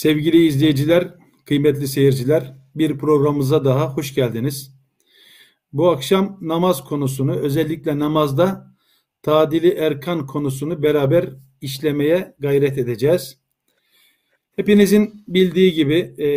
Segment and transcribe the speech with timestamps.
[0.00, 1.14] Sevgili izleyiciler,
[1.44, 4.74] kıymetli seyirciler, bir programımıza daha hoş geldiniz.
[5.72, 8.74] Bu akşam namaz konusunu, özellikle namazda
[9.22, 11.30] tadili erkan konusunu beraber
[11.60, 13.38] işlemeye gayret edeceğiz.
[14.56, 16.28] Hepinizin bildiği gibi e,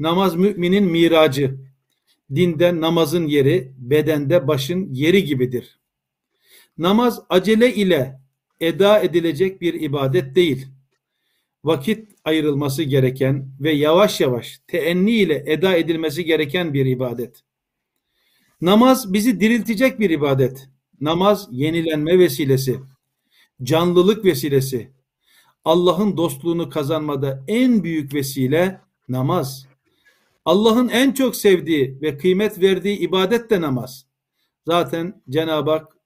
[0.00, 1.58] namaz müminin miracı.
[2.34, 5.78] Dinde namazın yeri, bedende başın yeri gibidir.
[6.78, 8.20] Namaz acele ile
[8.60, 10.66] eda edilecek bir ibadet değil
[11.64, 17.42] vakit ayrılması gereken ve yavaş yavaş teenni ile eda edilmesi gereken bir ibadet.
[18.60, 20.68] Namaz bizi diriltecek bir ibadet.
[21.00, 22.80] Namaz yenilenme vesilesi,
[23.62, 24.92] canlılık vesilesi.
[25.64, 29.66] Allah'ın dostluğunu kazanmada en büyük vesile namaz.
[30.44, 34.06] Allah'ın en çok sevdiği ve kıymet verdiği ibadet de namaz.
[34.66, 35.96] Zaten Cenab-ı Hak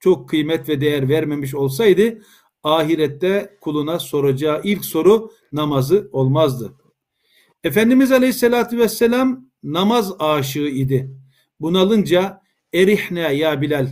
[0.00, 2.22] çok kıymet ve değer vermemiş olsaydı
[2.62, 6.74] ahirette kuluna soracağı ilk soru namazı olmazdı.
[7.64, 11.10] Efendimiz Aleyhisselatü Vesselam namaz aşığı idi.
[11.60, 12.40] Bunalınca
[12.74, 13.88] erihne ya Bilal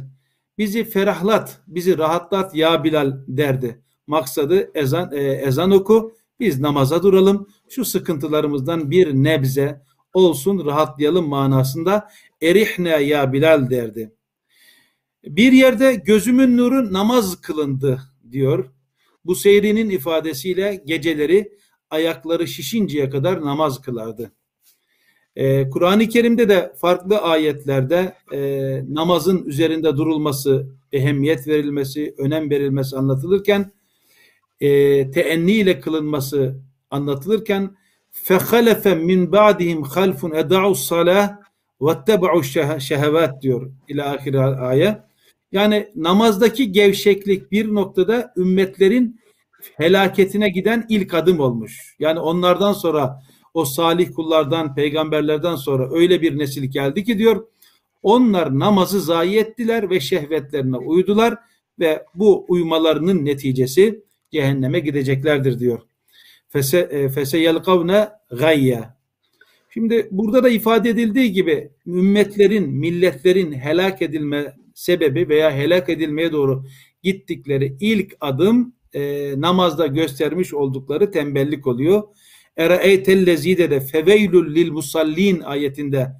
[0.58, 3.80] bizi ferahlat, bizi rahatlat ya Bilal derdi.
[4.06, 9.82] Maksadı ezan, e, ezan oku, biz namaza duralım, şu sıkıntılarımızdan bir nebze
[10.14, 12.10] olsun rahatlayalım manasında
[12.42, 14.12] erihne ya Bilal derdi.
[15.24, 18.71] Bir yerde gözümün nuru namaz kılındı diyor.
[19.25, 21.51] Bu seyrinin ifadesiyle geceleri
[21.89, 24.31] ayakları şişinceye kadar namaz kılardı.
[25.35, 28.39] Ee, Kur'an-ı Kerim'de de farklı ayetlerde e,
[28.89, 33.71] namazın üzerinde durulması, ehemmiyet verilmesi, önem verilmesi anlatılırken
[34.59, 36.59] e, teenni ile kılınması
[36.91, 37.75] anlatılırken
[38.25, 41.35] فَخَلَفَ مِنْ بَعْدِهِمْ خَلْفٌ اَدَعُوا الصَّلَاةِ
[41.81, 44.33] وَاتَّبَعُوا şehevat diyor ila ahir
[44.69, 44.97] ayet.
[45.54, 49.20] Yani namazdaki gevşeklik bir noktada ümmetlerin
[49.76, 51.96] helaketine giden ilk adım olmuş.
[51.98, 53.22] Yani onlardan sonra
[53.54, 57.46] o salih kullardan, peygamberlerden sonra öyle bir nesil geldi ki diyor
[58.02, 61.38] onlar namazı zayi ettiler ve şehvetlerine uydular
[61.78, 65.80] ve bu uymalarının neticesi cehenneme gideceklerdir diyor.
[66.48, 68.96] Fese fese yelkavne gayya.
[69.70, 76.64] Şimdi burada da ifade edildiği gibi ümmetlerin, milletlerin helak edilme sebebi veya helak edilmeye doğru
[77.02, 82.02] gittikleri ilk adım e, namazda göstermiş oldukları tembellik oluyor.
[82.56, 86.12] Ere'eytellezide de feveylül lil musallin ayetinde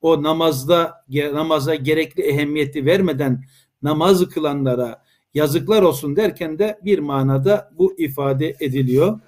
[0.00, 3.44] o namazda namaza gerekli ehemmiyeti vermeden
[3.82, 5.02] namaz kılanlara
[5.34, 9.20] yazıklar olsun derken de bir manada bu ifade ediliyor.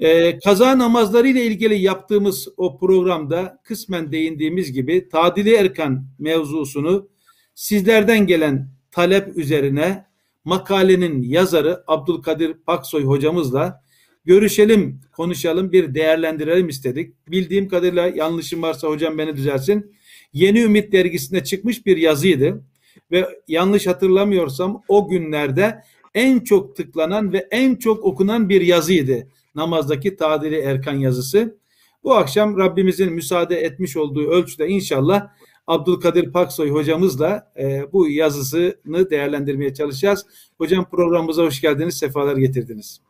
[0.00, 7.08] Ee, kaza namazları ile ilgili yaptığımız o programda kısmen değindiğimiz gibi tadili erkan mevzusunu
[7.56, 10.04] sizlerden gelen talep üzerine
[10.44, 13.82] makalenin yazarı Abdülkadir Paksoy hocamızla
[14.24, 17.14] görüşelim, konuşalım, bir değerlendirelim istedik.
[17.28, 19.96] Bildiğim kadarıyla yanlışım varsa hocam beni düzelsin.
[20.32, 22.64] Yeni Ümit dergisinde çıkmış bir yazıydı
[23.10, 25.82] ve yanlış hatırlamıyorsam o günlerde
[26.14, 29.28] en çok tıklanan ve en çok okunan bir yazıydı.
[29.54, 31.56] Namazdaki tadili erkan yazısı.
[32.04, 35.28] Bu akşam Rabbimizin müsaade etmiş olduğu ölçüde inşallah
[35.66, 40.26] Abdülkadir Paksoy hocamızla e, bu yazısını değerlendirmeye çalışacağız.
[40.58, 43.00] Hocam programımıza hoş geldiniz, sefalar getirdiniz.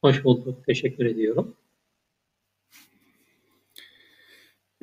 [0.00, 1.54] Hoş bulduk, teşekkür ediyorum.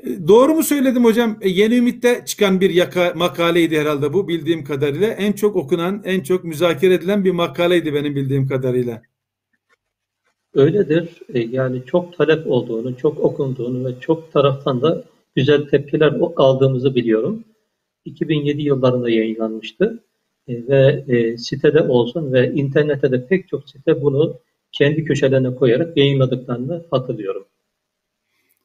[0.04, 1.38] E, doğru mu söyledim hocam?
[1.42, 5.08] E, Yeni Ümit'te çıkan bir yaka, makaleydi herhalde bu bildiğim kadarıyla.
[5.08, 9.02] En çok okunan, en çok müzakere edilen bir makaleydi benim bildiğim kadarıyla.
[10.54, 11.20] Öyledir.
[11.34, 15.04] E, yani çok talep olduğunu, çok okunduğunu ve çok taraftan da
[15.38, 17.44] güzel tepkiler aldığımızı biliyorum.
[18.06, 20.04] 2007 yıllarında yayınlanmıştı
[20.48, 24.40] e, ve e, sitede olsun ve internette de pek çok site bunu
[24.72, 27.46] kendi köşelerine koyarak yayınladıklarını hatırlıyorum.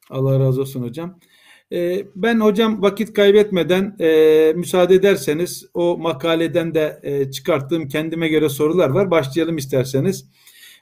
[0.09, 1.19] Allah razı olsun hocam.
[1.71, 8.89] E, ben hocam vakit kaybetmeden e, müsaade ederseniz o makaleden de çıkarttığım kendime göre sorular
[8.89, 9.11] var.
[9.11, 10.25] Başlayalım isterseniz.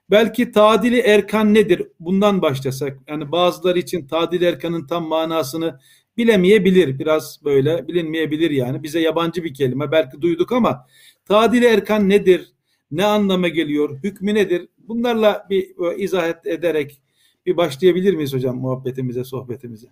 [0.09, 1.87] Belki tadili erkan nedir?
[1.99, 2.97] Bundan başlasak.
[3.07, 5.79] Yani bazıları için tadili erkanın tam manasını
[6.17, 6.99] bilemeyebilir.
[6.99, 8.83] Biraz böyle bilinmeyebilir yani.
[8.83, 9.91] Bize yabancı bir kelime.
[9.91, 10.87] Belki duyduk ama
[11.25, 12.51] tadili erkan nedir?
[12.91, 13.99] Ne anlama geliyor?
[14.03, 14.67] Hükmü nedir?
[14.77, 17.01] Bunlarla bir izah ederek
[17.45, 19.87] bir başlayabilir miyiz hocam muhabbetimize, sohbetimize?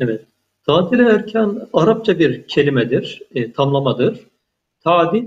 [0.00, 0.24] Evet.
[0.66, 4.20] Tadil erkan Arapça bir kelimedir, e, tamlamadır.
[4.80, 5.24] Tadil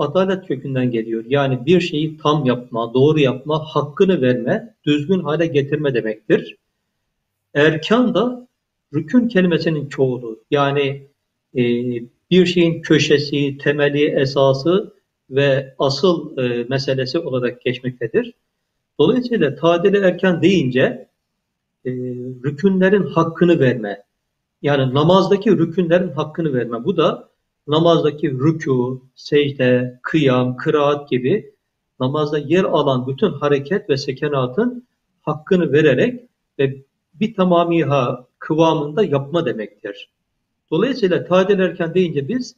[0.00, 1.24] adalet kökünden geliyor.
[1.28, 6.56] Yani bir şeyi tam yapma, doğru yapma, hakkını verme, düzgün hale getirme demektir.
[7.54, 8.48] Erkan da
[8.94, 10.40] rükün kelimesinin çoğulu.
[10.50, 11.06] Yani
[11.56, 11.62] e,
[12.30, 14.94] bir şeyin köşesi, temeli, esası
[15.30, 18.34] ve asıl e, meselesi olarak geçmektedir.
[19.00, 21.08] Dolayısıyla tadili erken deyince
[21.84, 21.90] e,
[22.44, 24.02] rükünlerin hakkını verme.
[24.62, 26.84] Yani namazdaki rükünlerin hakkını verme.
[26.84, 27.27] Bu da
[27.68, 31.54] namazdaki rükû, secde, kıyam, kıraat gibi
[32.00, 34.86] namazda yer alan bütün hareket ve sekenatın
[35.22, 36.20] hakkını vererek
[36.58, 36.82] ve
[37.14, 40.08] bir tamamiha kıvamında yapma demektir.
[40.70, 42.56] Dolayısıyla tadil erken deyince biz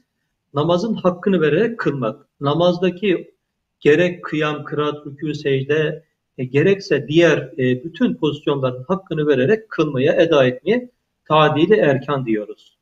[0.54, 2.26] namazın hakkını vererek kılmak.
[2.40, 3.34] Namazdaki
[3.80, 6.04] gerek kıyam, kıraat, rükû, secde
[6.38, 10.90] e, gerekse diğer e, bütün pozisyonların hakkını vererek kılmaya, eda etmeye
[11.28, 12.80] tadili erkan diyoruz.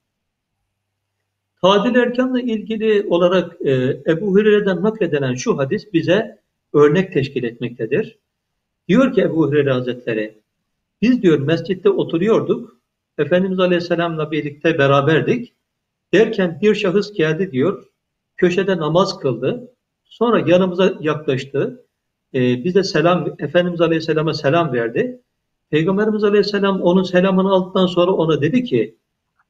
[1.63, 3.73] Tadil erkanla ilgili olarak e,
[4.07, 6.39] Ebu Hureyre'den nakledilen şu hadis bize
[6.73, 8.19] örnek teşkil etmektedir.
[8.89, 10.39] Diyor ki Ebu Hureyre Hazretleri,
[11.03, 12.79] biz diyor mescitte oturuyorduk,
[13.19, 15.53] Efendimiz Aleyhisselam'la birlikte beraberdik.
[16.13, 17.85] Derken bir şahıs geldi diyor,
[18.37, 19.73] köşede namaz kıldı.
[20.05, 21.85] Sonra yanımıza yaklaştı.
[22.35, 25.21] Ee, bize selam, Efendimiz Aleyhisselam'a selam verdi.
[25.71, 28.95] Peygamberimiz Aleyhisselam onun selamını aldıktan sonra ona dedi ki,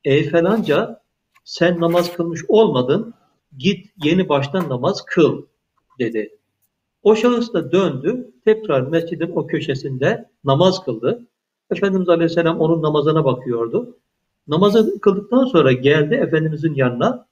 [0.04, 1.00] ey falanca
[1.49, 3.15] sen namaz kılmış olmadın,
[3.59, 5.43] git yeni baştan namaz kıl
[5.99, 6.39] dedi.
[7.03, 11.27] O şahıs da döndü, tekrar mescidin o köşesinde namaz kıldı.
[11.71, 13.97] Efendimiz Aleyhisselam onun namazına bakıyordu.
[14.49, 17.27] Namazı kıldıktan sonra geldi Efendimizin yanına.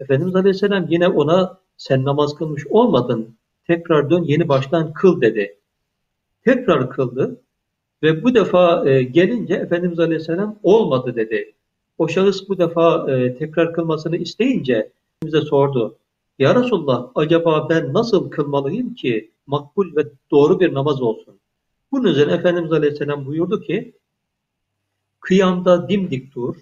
[0.00, 3.36] Efendimiz Aleyhisselam yine ona sen namaz kılmış olmadın,
[3.66, 5.58] tekrar dön yeni baştan kıl dedi.
[6.44, 7.40] Tekrar kıldı
[8.02, 11.54] ve bu defa e, gelince Efendimiz Aleyhisselam olmadı dedi.
[11.98, 14.92] O şahıs bu defa e, tekrar kılmasını isteyince
[15.24, 15.96] bize sordu.
[16.38, 21.40] Ya Resulullah acaba ben nasıl kılmalıyım ki makbul ve doğru bir namaz olsun?
[21.92, 23.92] Bunun üzerine Efendimiz Aleyhisselam buyurdu ki
[25.20, 26.56] kıyamda dimdik dur,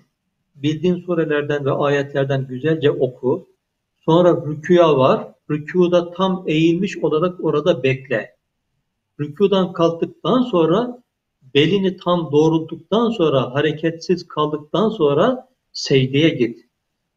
[0.54, 3.48] bildiğin surelerden ve ayetlerden güzelce oku,
[4.04, 8.36] sonra rüküya var, rükuda tam eğilmiş olarak orada bekle.
[9.20, 11.02] Rükudan kalktıktan sonra
[11.56, 16.66] belini tam doğrulttuktan sonra hareketsiz kaldıktan sonra secdeye git.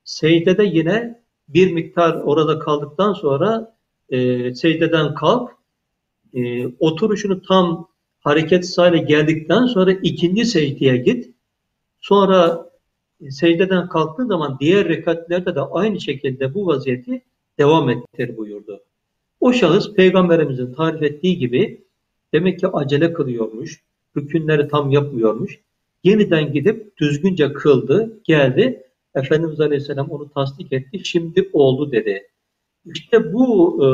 [0.04, 3.76] Secdede yine bir miktar orada kaldıktan sonra
[4.10, 5.52] e, secdeden kalk.
[6.34, 7.88] E, oturuşunu tam
[8.20, 11.32] hareketsiz hale geldikten sonra ikinci secdeye git.
[12.02, 12.70] Sonra
[13.22, 17.22] e, secdeden kalktığın zaman diğer rekatlerde de aynı şekilde bu vaziyeti
[17.58, 18.84] devam ettir buyurdu.
[19.40, 21.84] O şahıs peygamberimizin tarif ettiği gibi
[22.34, 23.84] demek ki acele kılıyormuş,
[24.18, 25.60] rükünleri tam yapmıyormuş.
[26.04, 28.84] Yeniden gidip düzgünce kıldı, geldi.
[29.16, 31.06] Efendimiz Aleyhisselam onu tasdik etti.
[31.06, 32.28] Şimdi oldu dedi.
[32.86, 33.88] İşte bu e,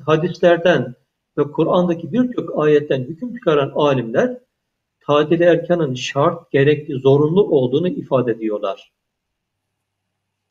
[0.00, 0.94] hadislerden
[1.38, 4.38] ve Kur'an'daki birçok ayetten hüküm çıkaran alimler
[5.06, 8.92] tadil erkanın şart, gerekli, zorunlu olduğunu ifade ediyorlar.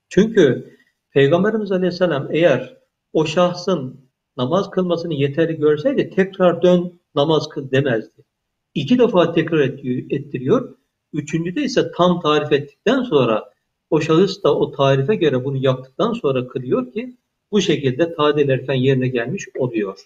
[0.09, 0.73] Çünkü
[1.11, 2.77] Peygamberimiz Aleyhisselam eğer
[3.13, 8.23] o şahsın namaz kılmasını yeterli görseydi tekrar dön namaz kıl demezdi.
[8.77, 9.59] İki defa tekrar
[10.09, 10.75] ettiriyor.
[11.13, 13.51] Üçüncüde ise tam tarif ettikten sonra
[13.89, 17.17] o şahıs da o tarife göre bunu yaptıktan sonra kılıyor ki
[17.51, 19.99] bu şekilde tadil erken yerine gelmiş oluyor.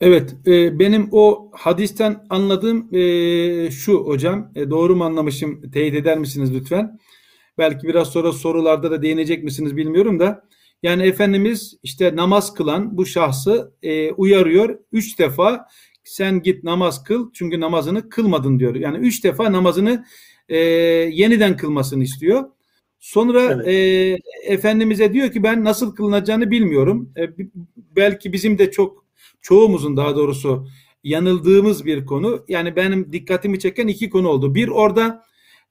[0.00, 6.18] Evet, e, benim o hadisten anladığım e, şu hocam, e, doğru mu anlamışım, teyit eder
[6.18, 6.98] misiniz lütfen?
[7.58, 10.48] Belki biraz sonra sorularda da değinecek misiniz bilmiyorum da.
[10.84, 14.78] Yani Efendimiz işte namaz kılan bu şahsı e, uyarıyor.
[14.92, 15.66] Üç defa
[16.04, 18.74] sen git namaz kıl çünkü namazını kılmadın diyor.
[18.74, 20.04] Yani üç defa namazını
[20.48, 22.44] e, yeniden kılmasını istiyor.
[23.00, 23.68] Sonra evet.
[23.68, 27.12] e, Efendimiz'e diyor ki ben nasıl kılınacağını bilmiyorum.
[27.16, 27.30] E,
[27.96, 29.04] belki bizim de çok
[29.42, 30.66] çoğumuzun daha doğrusu
[31.04, 32.44] yanıldığımız bir konu.
[32.48, 34.54] Yani benim dikkatimi çeken iki konu oldu.
[34.54, 35.24] Bir orada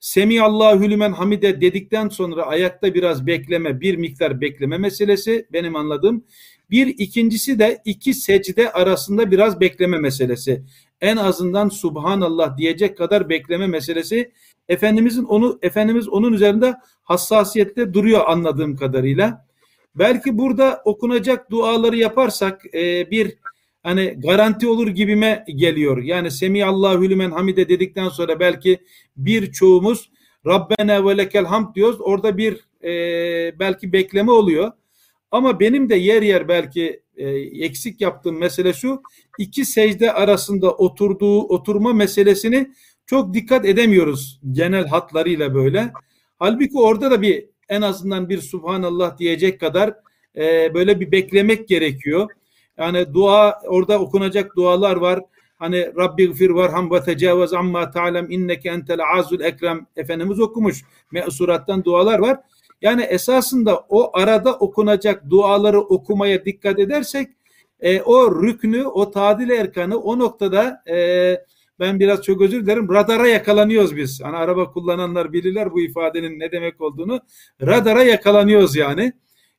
[0.04, 6.24] Semiyallahu lümen hamide dedikten sonra ayakta biraz bekleme, bir miktar bekleme meselesi benim anladığım.
[6.70, 10.62] Bir ikincisi de iki secde arasında biraz bekleme meselesi.
[11.00, 14.32] En azından Subhanallah diyecek kadar bekleme meselesi.
[14.68, 19.46] Efendimizin onu Efendimiz onun üzerinde hassasiyette duruyor anladığım kadarıyla.
[19.94, 23.34] Belki burada okunacak duaları yaparsak e, bir
[23.84, 26.02] hani garanti olur gibime geliyor.
[26.02, 28.78] Yani Semiyallahu lümen hamide dedikten sonra belki
[29.16, 30.10] birçoğumuz
[30.46, 32.00] Rabbena ve lekel hamd diyoruz.
[32.00, 34.72] Orada bir e, belki bekleme oluyor.
[35.30, 37.28] Ama benim de yer yer belki e,
[37.64, 39.02] eksik yaptığım mesele şu.
[39.38, 42.70] iki secde arasında oturduğu oturma meselesini
[43.06, 45.92] çok dikkat edemiyoruz genel hatlarıyla böyle.
[46.38, 49.94] Halbuki orada da bir en azından bir Subhanallah diyecek kadar
[50.36, 52.30] e, böyle bir beklemek gerekiyor.
[52.78, 55.20] Yani dua orada okunacak dualar var.
[55.58, 60.82] Hani Rabbi gfir varham ve tecavüz amma ta'lem inneke entel azul ekrem Efendimiz okumuş.
[61.12, 62.40] Mesurattan dualar var.
[62.82, 67.28] Yani esasında o arada okunacak duaları okumaya dikkat edersek
[67.80, 70.96] e, o rüknü, o tadil erkanı o noktada e,
[71.80, 74.20] ben biraz çok özür dilerim radara yakalanıyoruz biz.
[74.22, 77.20] Hani araba kullananlar bilirler bu ifadenin ne demek olduğunu.
[77.62, 79.12] Radara yakalanıyoruz yani.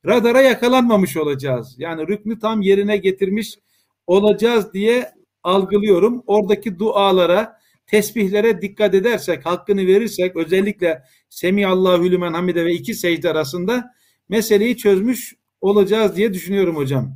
[0.06, 1.74] Radara yakalanmamış olacağız.
[1.78, 3.58] Yani rüknü tam yerine getirmiş
[4.06, 5.10] olacağız diye
[5.42, 6.22] algılıyorum.
[6.26, 13.94] Oradaki dualara, tesbihlere dikkat edersek, hakkını verirsek özellikle Semiyallahu lümen hamide ve iki secde arasında
[14.28, 17.12] meseleyi çözmüş olacağız diye düşünüyorum hocam.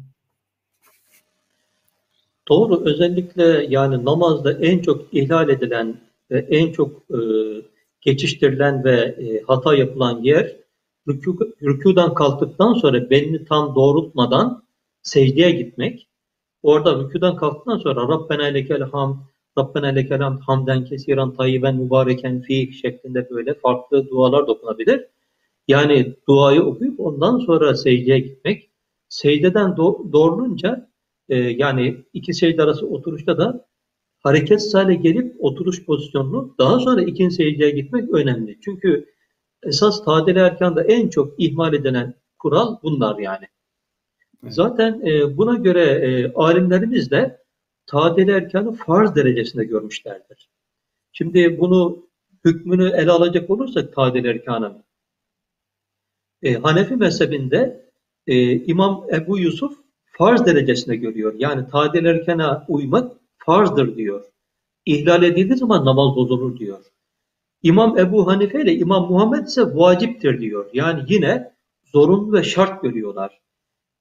[2.49, 2.83] Doğru.
[2.85, 5.97] Özellikle yani namazda en çok ihlal edilen
[6.31, 7.19] ve en çok e,
[8.01, 10.57] geçiştirilen ve e, hata yapılan yer
[11.09, 14.65] rükû, rükûdan kalktıktan sonra belini tam doğrultmadan
[15.03, 16.09] secdeye gitmek.
[16.63, 19.27] Orada rükûdan kalktıktan sonra Rabbena lekel ham,
[19.59, 25.07] Rabbena lekel hamd, hamden kesiran tayyiben mübareken fi şeklinde böyle farklı dualar dokunabilir.
[25.69, 28.71] Yani duayı okuyup ondan sonra secdeye gitmek.
[29.09, 30.91] Secdeden do doğrulunca
[31.29, 33.67] e, yani iki secde arası oturuşta da
[34.21, 38.59] hareketsiz hale gelip oturuş pozisyonunu daha sonra ikinci secdeye gitmek önemli.
[38.65, 39.07] Çünkü
[39.63, 43.47] esas tadil erkanda en çok ihmal edilen kural bunlar yani.
[44.49, 47.41] Zaten e, buna göre e, alimlerimiz de
[47.87, 50.49] tadil erkanı farz derecesinde görmüşlerdir.
[51.13, 52.07] Şimdi bunu
[52.45, 54.85] hükmünü ele alacak olursak tadil erkanın
[56.43, 57.91] e, Hanefi mezhebinde
[58.27, 61.35] e, İmam Ebu Yusuf farz derecesinde görüyor.
[61.39, 64.25] Yani tadil erkana uymak farzdır diyor.
[64.87, 66.85] İhlal edildiği zaman namaz bozulur diyor.
[67.63, 70.71] İmam Ebu Hanife ile İmam Muhammed ise vaciptir diyor.
[70.73, 71.53] Yani yine
[71.85, 73.41] zorunlu ve şart görüyorlar.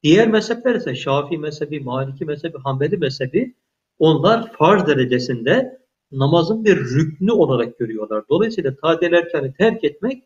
[0.04, 3.56] Diğer mezhepler ise Şafii mezhebi, Maliki mezhebi, Hanbeli mezhebi
[4.00, 5.80] onlar farz derecesinde
[6.12, 8.24] namazın bir rüknü olarak görüyorlar.
[8.30, 10.24] Dolayısıyla tadil terk etmek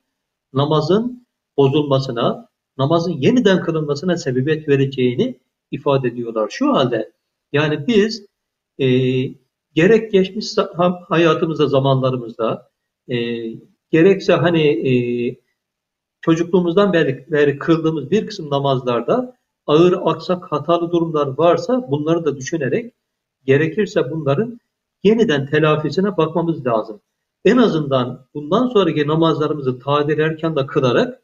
[0.53, 5.39] namazın bozulmasına, namazın yeniden kılınmasına sebebiyet vereceğini
[5.71, 6.49] ifade ediyorlar.
[6.49, 7.11] Şu halde
[7.51, 8.25] yani biz
[8.79, 8.87] e,
[9.73, 10.57] gerek geçmiş
[11.09, 12.72] hayatımızda, zamanlarımızda
[13.07, 13.17] e,
[13.91, 14.93] gerekse hani e,
[16.21, 22.93] çocukluğumuzdan beri, beri kıldığımız bir kısım namazlarda ağır, aksak, hatalı durumlar varsa bunları da düşünerek
[23.45, 24.59] gerekirse bunların
[25.03, 27.01] yeniden telafisine bakmamız lazım.
[27.45, 31.21] En azından bundan sonraki namazlarımızı tadil erken de kılarak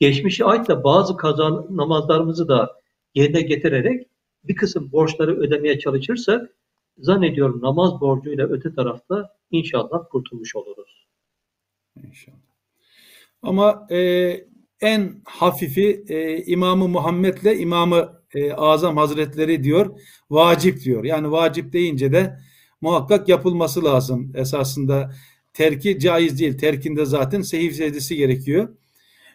[0.00, 2.80] geçmişe ait de bazı kaza namazlarımızı da
[3.14, 4.06] yerine getirerek
[4.44, 6.50] bir kısım borçları ödemeye çalışırsak
[6.98, 11.07] zannediyorum namaz borcuyla öte tarafta inşallah kurtulmuş oluruz.
[12.08, 12.36] İnşallah.
[13.42, 13.98] Ama e,
[14.80, 20.00] en hafifi e, İmamı Muhammed'le İmamı e, Azam Hazretleri diyor,
[20.30, 21.04] vacip diyor.
[21.04, 22.38] Yani vacip deyince de
[22.80, 24.32] muhakkak yapılması lazım.
[24.34, 25.14] Esasında
[25.52, 26.58] terki caiz değil.
[26.58, 28.68] Terkinde zaten sehif secdesi gerekiyor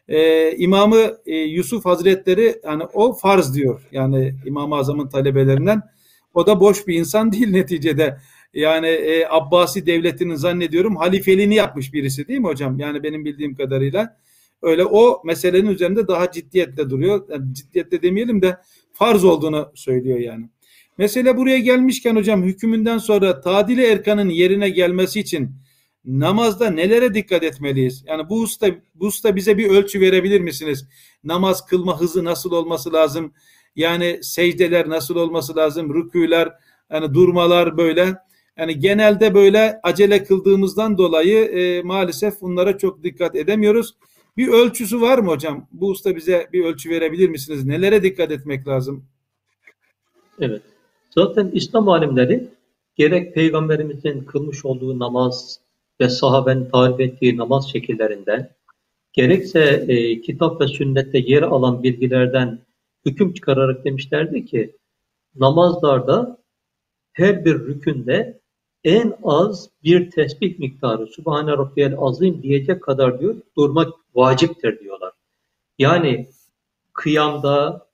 [0.08, 3.88] e, İmamı e, Yusuf Hazretleri yani o farz diyor.
[3.92, 5.82] Yani İmam-ı Azam'ın talebelerinden.
[6.34, 8.18] O da boş bir insan değil neticede.
[8.54, 12.80] Yani e, Abbasi devletinin zannediyorum halifeliğini yapmış birisi değil mi hocam?
[12.80, 14.18] Yani benim bildiğim kadarıyla.
[14.62, 17.26] Öyle o meselenin üzerinde daha ciddiyetle duruyor.
[17.30, 18.58] Yani ciddiyetle demeyelim de
[18.94, 20.50] farz olduğunu söylüyor yani.
[20.98, 25.52] Mesele buraya gelmişken hocam hükümünden sonra tadili erkanın yerine gelmesi için
[26.06, 28.04] namazda nelere dikkat etmeliyiz?
[28.08, 30.88] Yani bu usta, bu usta bize bir ölçü verebilir misiniz?
[31.24, 33.34] Namaz kılma hızı nasıl olması lazım?
[33.76, 35.94] Yani secdeler nasıl olması lazım?
[35.94, 36.52] Rüküler,
[36.92, 38.16] yani durmalar böyle.
[38.58, 43.96] Yani genelde böyle acele kıldığımızdan dolayı e, maalesef bunlara çok dikkat edemiyoruz.
[44.38, 45.68] Bir ölçüsü var mı hocam?
[45.72, 47.66] Bu usta bize bir ölçü verebilir misiniz?
[47.66, 49.06] Nelere dikkat etmek lazım?
[50.40, 50.62] Evet.
[51.10, 52.48] Zaten İslam alimleri
[52.96, 55.60] gerek Peygamberimizin kılmış olduğu namaz,
[56.02, 58.50] ve sahabenin tarif ettiği namaz şekillerinden,
[59.14, 62.60] gerekse e, kitap ve sünnette yer alan bilgilerden
[63.06, 64.78] hüküm çıkararak demişlerdi ki,
[65.36, 66.38] namazlarda
[67.14, 68.40] her bir rükünde
[68.84, 75.14] en az bir tesbih miktarı Subhane Rabbiyel Azim diyecek kadar diyor durmak vaciptir diyorlar.
[75.78, 76.30] Yani
[76.94, 77.88] kıyamda,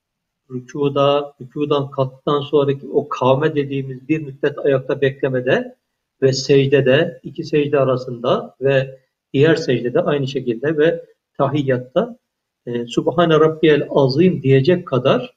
[0.51, 5.75] rükuda, rükudan kalktıktan sonraki o kavme dediğimiz bir müddet ayakta beklemede
[6.21, 8.99] ve secdede, iki secde arasında ve
[9.33, 11.05] diğer secdede aynı şekilde ve
[11.37, 12.19] tahiyyatta
[12.65, 15.35] e, Subhane Rabbiyel Azim diyecek kadar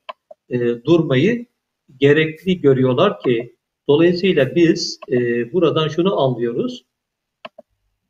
[0.50, 1.47] e, durmayı
[1.99, 3.56] gerekli görüyorlar ki
[3.89, 6.85] dolayısıyla biz e, buradan şunu anlıyoruz.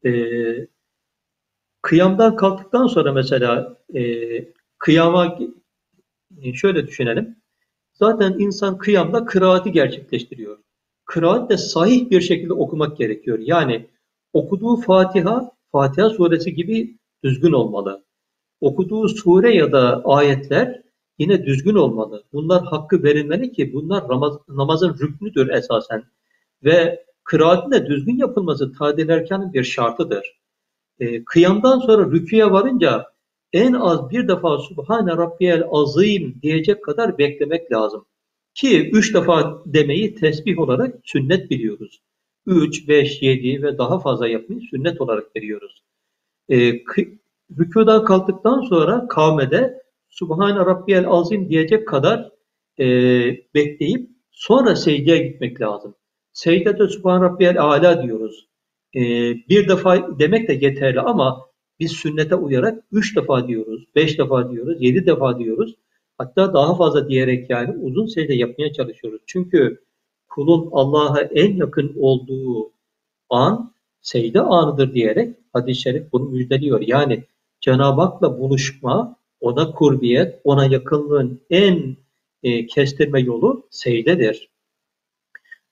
[0.05, 0.13] E,
[1.83, 4.03] kıyamdan kalktıktan sonra mesela e,
[4.79, 5.39] kıyama
[6.55, 7.37] şöyle düşünelim.
[7.93, 10.59] Zaten insan kıyamda kıraati gerçekleştiriyor
[11.13, 13.39] kıraat de sahih bir şekilde okumak gerekiyor.
[13.39, 13.87] Yani
[14.33, 18.05] okuduğu Fatiha, Fatiha suresi gibi düzgün olmalı.
[18.61, 20.82] Okuduğu sure ya da ayetler
[21.19, 22.25] yine düzgün olmalı.
[22.33, 26.05] Bunlar hakkı verilmeli ki bunlar Ramaz, namazın rüknüdür esasen.
[26.65, 30.41] Ve kıraatin de düzgün yapılması tadil erkanın bir şartıdır.
[31.01, 33.07] E, kıyamdan sonra rüküye varınca
[33.53, 38.07] en az bir defa Subhane Rabbiyel Azim diyecek kadar beklemek lazım.
[38.55, 42.03] Ki üç defa demeyi tesbih olarak sünnet biliyoruz.
[42.47, 45.83] Üç, beş, yedi ve daha fazla yapmayı sünnet olarak veriyoruz.
[46.51, 46.73] E,
[47.59, 49.82] rükudan kalktıktan sonra kavmede
[50.13, 52.31] Subhane Rabbiyel Azim diyecek kadar
[52.79, 52.87] e,
[53.55, 55.95] bekleyip sonra secdeye gitmek lazım.
[56.33, 58.49] Secdede Subhane Rabbiyel Ala diyoruz.
[58.95, 59.01] E,
[59.49, 61.47] bir defa demek de yeterli ama
[61.81, 65.75] biz sünnete uyarak üç defa diyoruz, beş defa diyoruz, yedi defa diyoruz.
[66.19, 69.21] Hatta daha fazla diyerek yani uzun secde yapmaya çalışıyoruz.
[69.27, 69.83] Çünkü
[70.29, 72.73] kulun Allah'a en yakın olduğu
[73.31, 76.81] an secde anıdır diyerek hadis-i şerif bunu müjdeliyor.
[76.81, 77.25] Yani
[77.61, 81.97] Cenab-ı Hak'la buluşma, ona kurbiyet, ona yakınlığın en
[82.43, 84.51] e, kestirme yolu secdedir.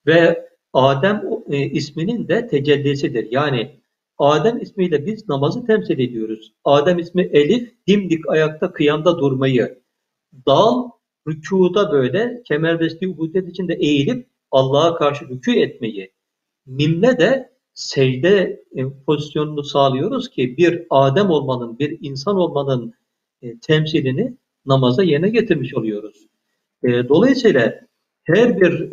[0.07, 3.29] Ve Adem e, isminin de tecellisidir.
[3.31, 3.81] Yani
[4.19, 6.53] Adem ismiyle biz namazı temsil ediyoruz.
[6.65, 9.79] Adem ismi Elif, dimdik ayakta kıyamda durmayı.
[10.47, 10.91] Dal,
[11.29, 16.13] rükuda böyle kemerbesti ubudiyet içinde eğilip Allah'a karşı rükû etmeyi.
[16.67, 22.95] Mimle de secde e, pozisyonunu sağlıyoruz ki bir Adem olmanın, bir insan olmanın
[23.43, 24.35] e, temsilini
[24.67, 26.27] namaza yerine getirmiş oluyoruz.
[26.83, 27.81] E, dolayısıyla
[28.25, 28.91] her bir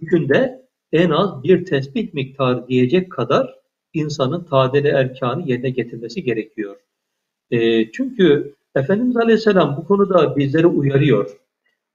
[0.00, 3.54] günde en az bir tesbih miktarı diyecek kadar
[3.94, 6.76] insanın tadeli erkanı yerine getirmesi gerekiyor.
[7.92, 11.30] çünkü Efendimiz Aleyhisselam bu konuda bizleri uyarıyor.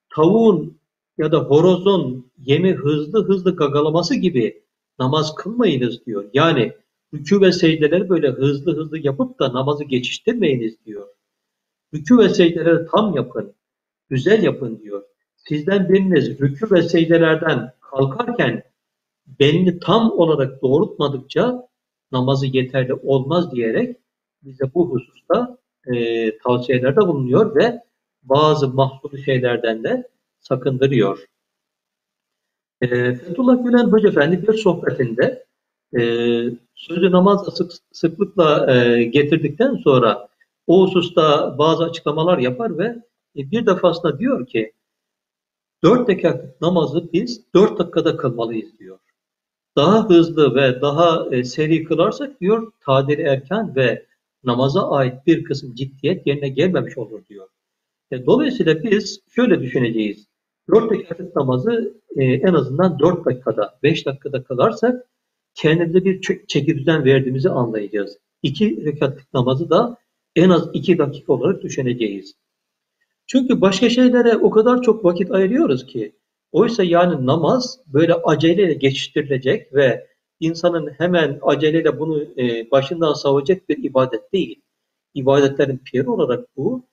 [0.10, 0.78] Tavuğun
[1.18, 4.64] ya da horozun yemi hızlı hızlı gagalaması gibi
[5.00, 6.26] namaz kılmayınız diyor.
[6.34, 6.74] Yani
[7.14, 11.08] rükû ve secdeleri böyle hızlı hızlı yapıp da namazı geçiştirmeyiniz diyor.
[11.94, 13.54] Rükû ve secdeleri tam yapın,
[14.10, 15.04] güzel yapın diyor.
[15.36, 18.64] Sizden biriniz rükû ve secdelerden kalkarken
[19.40, 21.68] belini tam olarak doğrultmadıkça
[22.12, 23.98] namazı yeterli olmaz diyerek
[24.44, 25.58] bize bu hususta
[25.94, 27.82] e, tavsiyelerde bulunuyor ve
[28.24, 30.08] bazı mahsuru şeylerden de
[30.40, 31.26] sakındırıyor.
[32.82, 35.46] E, Fethullah Gülen Hoca Efendi bir sohbetinde
[35.98, 36.02] e,
[36.76, 40.27] sözü namazla sık, sıklıkla e, getirdikten sonra
[40.68, 42.86] o hususta bazı açıklamalar yapar ve
[43.38, 44.74] e, bir defasında diyor ki
[45.84, 49.00] dört rekatlık namazı biz dört dakikada kılmalıyız diyor.
[49.76, 54.06] Daha hızlı ve daha e, seri kılarsak diyor tadil erken ve
[54.44, 57.48] namaza ait bir kısım ciddiyet yerine gelmemiş olur diyor.
[58.12, 60.28] E, dolayısıyla biz şöyle düşüneceğiz.
[60.74, 65.06] Dört rekatlık namazı en azından dört dakikada, beş dakikada kılarsak
[65.56, 68.18] kendimize bir çeki düzen verdiğimizi anlayacağız.
[68.44, 69.98] İki rekatlık namazı da
[70.38, 72.36] en az iki dakika olarak düşüneceğiz.
[73.28, 76.16] Çünkü başka şeylere o kadar çok vakit ayırıyoruz ki
[76.52, 80.08] oysa yani namaz böyle aceleyle geçiştirilecek ve
[80.40, 84.62] insanın hemen aceleyle bunu e, başından savacak bir ibadet değil.
[85.14, 86.84] İbadetlerin piri olarak bu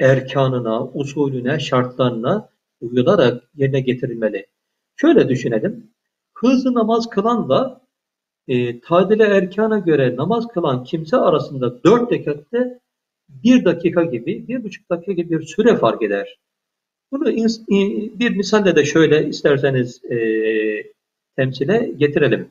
[0.00, 2.48] erkanına, usulüne, şartlarına
[2.80, 4.46] uyularak yerine getirilmeli.
[4.96, 5.90] Şöyle düşünelim.
[6.34, 7.80] Hızlı namaz kılanla
[8.48, 12.80] e, tadile erkana göre namaz kılan kimse arasında dört rekatte
[13.44, 16.38] bir dakika gibi, bir buçuk dakika gibi bir süre fark eder.
[17.12, 17.26] Bunu
[18.18, 20.16] bir misalle de şöyle isterseniz e,
[21.36, 22.50] temsile getirelim.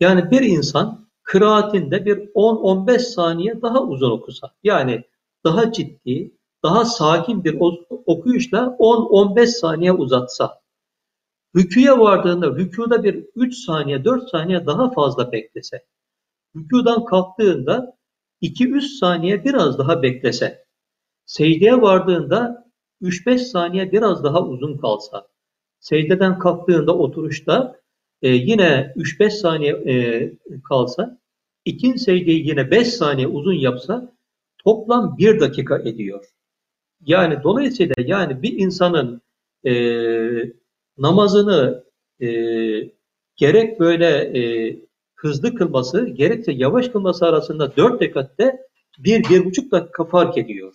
[0.00, 5.04] Yani bir insan kıraatinde bir 10-15 saniye daha uzun okusa, yani
[5.44, 6.30] daha ciddi,
[6.62, 7.56] daha sakin bir
[8.06, 10.60] okuyuşla 10-15 saniye uzatsa,
[11.56, 15.84] rüküye vardığında rükuda bir 3 saniye, 4 saniye daha fazla beklese,
[16.56, 17.96] rükudan kalktığında
[18.42, 20.64] 2-3 saniye biraz daha beklese,
[21.26, 22.70] secdeye vardığında
[23.02, 25.28] 3-5 saniye biraz daha uzun kalsa,
[25.80, 27.80] secdeden kalktığında oturuşta
[28.22, 30.32] e, yine 3-5 saniye e,
[30.68, 31.20] kalsa,
[31.64, 34.12] ikinci secdeyi yine 5 saniye uzun yapsa
[34.64, 36.24] toplam 1 dakika ediyor.
[37.06, 39.22] Yani dolayısıyla yani bir insanın
[39.64, 39.72] e,
[40.98, 41.84] namazını
[42.20, 42.26] e,
[43.36, 44.06] gerek böyle
[44.38, 44.76] e,
[45.20, 48.58] hızlı kılması gerekse yavaş kılması arasında dört rekatte
[48.98, 50.74] bir, bir buçuk dakika fark ediyor.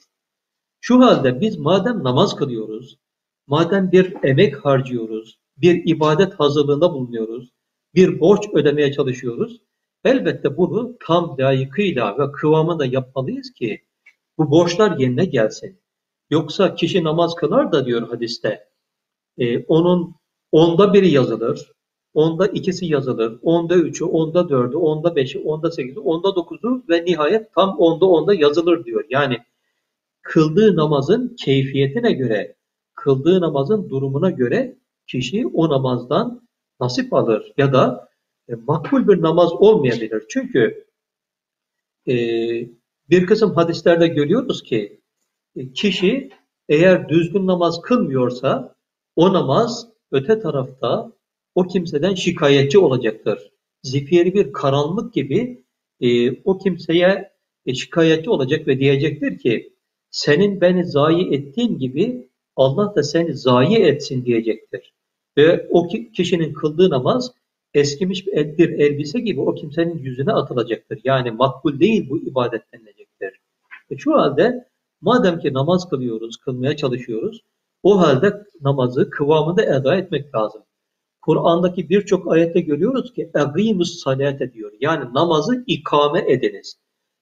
[0.79, 2.99] Şu halde biz madem namaz kılıyoruz,
[3.47, 7.53] madem bir emek harcıyoruz, bir ibadet hazırlığında bulunuyoruz,
[7.95, 9.62] bir borç ödemeye çalışıyoruz,
[10.03, 13.81] elbette bunu tam layıkıyla ve kıvamında yapmalıyız ki
[14.38, 15.81] bu borçlar yerine gelsin.
[16.29, 18.69] Yoksa kişi namaz kılar da diyor hadiste,
[19.38, 20.15] e, onun
[20.51, 21.74] onda biri yazılır,
[22.15, 27.54] onda ikisi yazılır, onda üçü, onda dördü, onda beşi, onda sekizi, onda dokuzu ve nihayet
[27.56, 29.06] tam onda onda yazılır diyor.
[29.10, 29.38] Yani
[30.21, 32.56] kıldığı namazın keyfiyetine göre,
[32.95, 36.47] kıldığı namazın durumuna göre kişi o namazdan
[36.80, 38.10] nasip alır ya da
[38.49, 40.23] e, makbul bir namaz olmayabilir.
[40.30, 40.86] Çünkü
[42.08, 42.15] e,
[43.10, 45.01] bir kısım hadislerde görüyoruz ki
[45.56, 46.32] e, kişi
[46.69, 48.75] eğer düzgün namaz kılmıyorsa
[49.15, 51.12] o namaz öte tarafta
[51.56, 53.52] o kimseden şikayetçi olacaktır.
[53.84, 55.63] Zifiri bir karanlık gibi
[56.02, 57.32] e, o kimseye
[57.65, 59.74] e, şikayetçi olacak ve diyecektir ki
[60.12, 64.94] senin beni zayi ettiğin gibi Allah da seni zayi etsin diyecektir.
[65.38, 67.32] Ve o kişinin kıldığı namaz
[67.74, 71.00] eskimiş bir elbise gibi o kimsenin yüzüne atılacaktır.
[71.04, 73.39] Yani makbul değil bu ibadet denilecektir.
[73.89, 74.68] E şu halde
[75.02, 77.41] madem ki namaz kılıyoruz, kılmaya çalışıyoruz,
[77.84, 80.64] o halde namazı kıvamında eda etmek lazım.
[81.25, 84.71] Kur'an'daki birçok ayette görüyoruz ki egimus salate diyor.
[84.79, 86.77] Yani namazı ikame ediniz.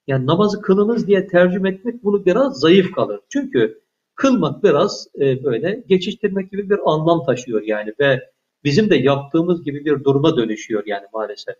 [0.07, 3.19] Yani namazı kılınız diye tercüme etmek bunu biraz zayıf kalır.
[3.29, 3.81] Çünkü
[4.15, 8.29] kılmak biraz e, böyle geçiştirmek gibi bir anlam taşıyor yani ve
[8.63, 11.55] bizim de yaptığımız gibi bir duruma dönüşüyor yani maalesef.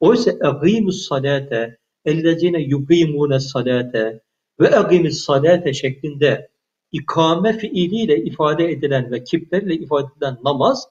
[0.00, 4.20] Oysa egimus salate ellezine yugimune salate
[4.60, 6.48] ve egimus salate şeklinde
[6.92, 10.88] ikame fiiliyle ifade edilen ve kiplerle ifade edilen namaz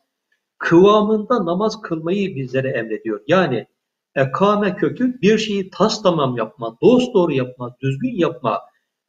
[0.59, 3.21] kıvamında namaz kılmayı bizlere emrediyor.
[3.27, 3.67] Yani
[4.15, 8.61] ekame kökü bir şeyi tas tamam yapma, dost doğru yapma, düzgün yapma,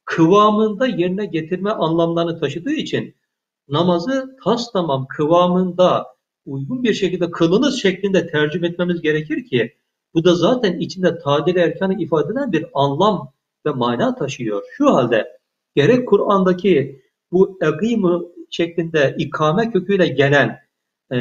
[0.04, 3.14] kıvamında yerine getirme anlamlarını taşıdığı için
[3.68, 6.06] namazı tas tamam kıvamında
[6.46, 9.74] uygun bir şekilde kılınız şeklinde tercüme etmemiz gerekir ki
[10.14, 13.32] bu da zaten içinde tadil erkanı ifade eden bir anlam
[13.66, 14.62] ve mana taşıyor.
[14.72, 15.38] Şu halde
[15.74, 20.58] gerek Kur'an'daki bu egimu şeklinde ikame köküyle gelen
[21.12, 21.18] e,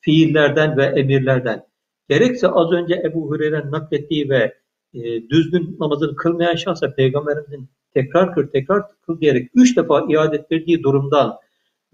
[0.00, 1.66] fiillerden ve emirlerden
[2.08, 4.54] gerekse az önce Ebu Hureyre'nin naklettiği ve
[4.94, 10.82] e, düzgün namazını kılmayan şahsa peygamberimizin tekrar kır tekrar kıl diyerek üç defa iade ettirdiği
[10.82, 11.36] durumdan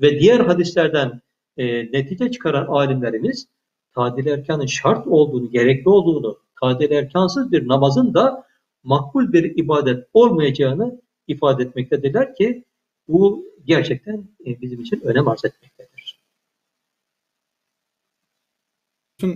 [0.00, 1.20] ve diğer hadislerden
[1.56, 3.48] e, netice çıkaran alimlerimiz
[3.94, 8.44] tadil erkanın şart olduğunu, gerekli olduğunu, tadil erkansız bir namazın da
[8.82, 12.64] makbul bir ibadet olmayacağını ifade etmektedirler ki
[13.08, 15.91] bu gerçekten bizim için önem arz etmektedir.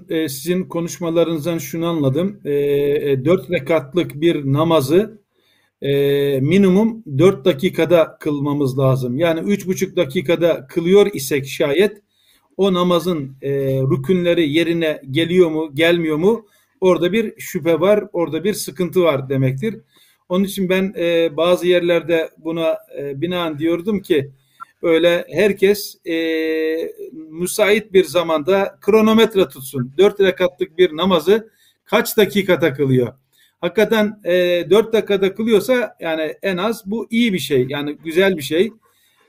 [0.09, 2.41] E, sizin konuşmalarınızdan şunu anladım.
[2.45, 5.21] E, e, dört rekatlık bir namazı
[5.83, 9.19] e, minimum dört dakikada kılmamız lazım.
[9.19, 12.03] Yani üç buçuk dakikada kılıyor isek şayet
[12.57, 16.47] o namazın e, rükünleri yerine geliyor mu gelmiyor mu
[16.81, 19.77] orada bir şüphe var orada bir sıkıntı var demektir.
[20.29, 24.31] Onun için ben e, bazı yerlerde buna e, binaen diyordum ki
[24.83, 26.15] öyle herkes e,
[27.13, 29.93] müsait bir zamanda kronometre tutsun.
[29.99, 31.51] Dört rekatlık bir namazı
[31.85, 33.15] kaç dakika takılıyor?
[33.61, 37.67] Hakikaten e, 4 dakikada kılıyorsa yani en az bu iyi bir şey.
[37.69, 38.73] Yani güzel bir şey.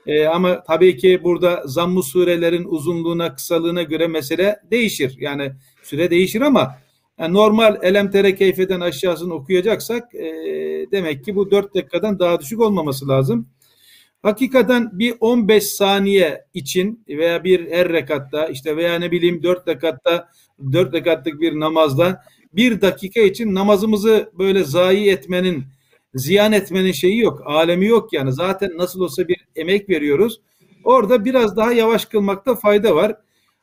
[0.06, 5.16] E, ama tabii ki burada zamm surelerin uzunluğuna, kısalığına göre mesele değişir.
[5.20, 6.78] Yani süre değişir ama
[7.18, 10.26] yani normal elem tere keyfeden aşağısını okuyacaksak e,
[10.92, 13.48] demek ki bu 4 dakikadan daha düşük olmaması lazım.
[14.22, 20.28] Hakikaten bir 15 saniye için veya bir her rekatta işte veya ne bileyim 4 rekatta
[20.72, 25.64] 4 rekatlık bir namazda bir dakika için namazımızı böyle zayi etmenin
[26.14, 27.42] ziyan etmenin şeyi yok.
[27.44, 28.32] Alemi yok yani.
[28.32, 30.40] Zaten nasıl olsa bir emek veriyoruz.
[30.84, 33.16] Orada biraz daha yavaş kılmakta fayda var.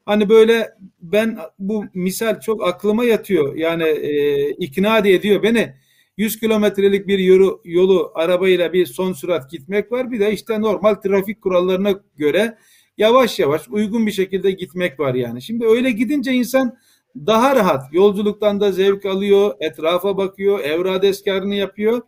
[0.05, 3.55] Hani böyle ben bu misal çok aklıma yatıyor.
[3.55, 5.73] Yani e, ikna ediyor beni.
[6.17, 10.11] 100 kilometrelik bir yolu, yolu arabayla bir son sürat gitmek var.
[10.11, 12.57] Bir de işte normal trafik kurallarına göre
[12.97, 15.41] yavaş yavaş uygun bir şekilde gitmek var yani.
[15.41, 16.77] Şimdi öyle gidince insan
[17.15, 22.01] daha rahat yolculuktan da zevk alıyor, etrafa bakıyor, evrad eskarını yapıyor.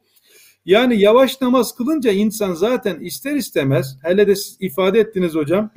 [0.65, 5.72] Yani yavaş namaz kılınca insan zaten ister istemez, hele de siz ifade ettiniz hocam.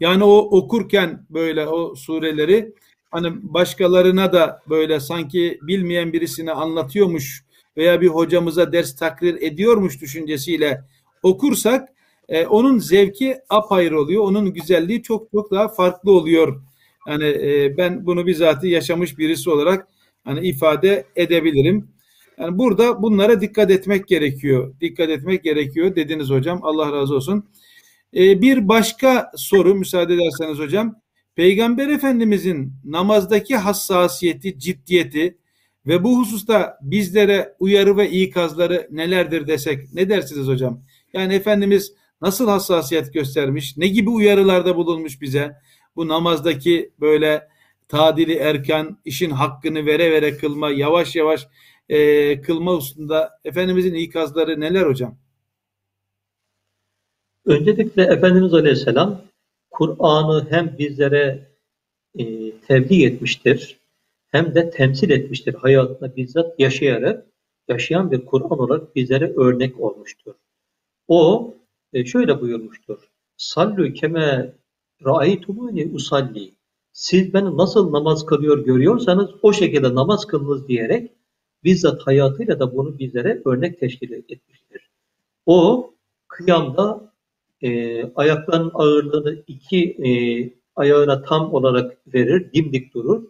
[0.00, 2.74] Yani o okurken böyle o sureleri
[3.14, 7.44] hani başkalarına da böyle sanki bilmeyen birisine anlatıyormuş
[7.76, 10.84] veya bir hocamıza ders takrir ediyormuş düşüncesiyle
[11.22, 11.88] okursak
[12.28, 14.24] e, onun zevki apayrı oluyor.
[14.24, 16.62] Onun güzelliği çok çok daha farklı oluyor.
[17.08, 19.88] Yani e, ben bunu bizatihi yaşamış birisi olarak
[20.24, 21.88] hani ifade edebilirim.
[22.38, 24.74] Yani burada bunlara dikkat etmek gerekiyor.
[24.80, 26.60] Dikkat etmek gerekiyor dediniz hocam.
[26.62, 27.48] Allah razı olsun.
[28.16, 31.03] E, bir başka soru müsaade ederseniz hocam.
[31.34, 35.38] Peygamber Efendimizin namazdaki hassasiyeti, ciddiyeti
[35.86, 40.82] ve bu hususta bizlere uyarı ve ikazları nelerdir desek ne dersiniz hocam?
[41.12, 45.56] Yani Efendimiz nasıl hassasiyet göstermiş, ne gibi uyarılarda bulunmuş bize?
[45.96, 47.48] Bu namazdaki böyle
[47.88, 51.48] tadili erken, işin hakkını vere vere kılma, yavaş yavaş
[51.88, 55.18] e, kılma hususunda Efendimizin ikazları neler hocam?
[57.46, 59.22] Öncelikle Efendimiz Aleyhisselam
[59.74, 61.48] Kur'an'ı hem bizlere
[62.18, 62.24] e,
[62.58, 63.78] tebliğ etmiştir
[64.30, 65.54] hem de temsil etmiştir.
[65.54, 67.26] Hayatında bizzat yaşayarak
[67.68, 70.34] yaşayan bir Kur'an olarak bizlere örnek olmuştur.
[71.08, 71.54] O
[71.92, 72.98] e, şöyle buyurmuştur.
[73.36, 74.52] Sallu keme
[75.04, 76.52] ra'aytumuni usalli.
[76.92, 81.12] Siz beni nasıl namaz kılıyor görüyorsanız o şekilde namaz kılınız diyerek
[81.64, 84.90] bizzat hayatıyla da bunu bizlere örnek teşkil etmiştir.
[85.46, 85.90] O
[86.28, 87.13] kıyamda
[87.62, 90.10] e, ayaklarının ağırlığını iki e,
[90.76, 93.24] ayağına tam olarak verir, dimdik durur.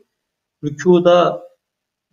[0.65, 1.43] Rükuda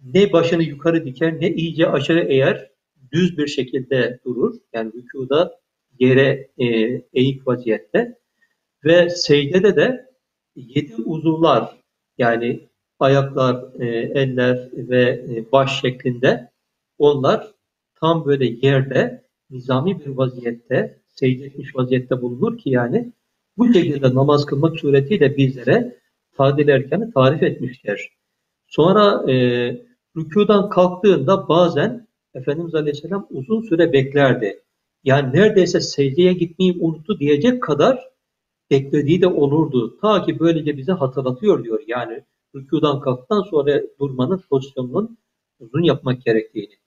[0.03, 2.71] ne başını yukarı diker ne iyice aşağı eğer
[3.11, 4.55] düz bir şekilde durur.
[4.73, 5.59] Yani rükuda
[5.99, 6.65] yere e,
[7.13, 8.17] eğik vaziyette
[8.85, 10.05] ve secdede de
[10.55, 11.77] yedi uzuvlar
[12.17, 12.69] yani
[12.99, 13.87] ayaklar, e,
[14.21, 16.51] eller ve e, baş şeklinde
[16.97, 17.51] onlar
[17.95, 23.11] tam böyle yerde nizami bir vaziyette secde etmiş vaziyette bulunur ki yani
[23.57, 25.97] bu şekilde namaz kılmak suretiyle bizlere
[26.37, 28.09] tadil erkanı tarif etmişler.
[28.67, 29.35] Sonra e,
[30.17, 34.63] rükudan kalktığında bazen Efendimiz Aleyhisselam uzun süre beklerdi.
[35.03, 38.09] Yani neredeyse secdeye gitmeyi unuttu diyecek kadar
[38.71, 39.97] beklediği de olurdu.
[40.01, 41.79] Ta ki böylece bize hatırlatıyor diyor.
[41.87, 42.23] Yani
[42.55, 45.17] rükudan kalktıktan sonra durmanın pozisyonunun
[45.59, 46.80] uzun yapmak gerektiğini.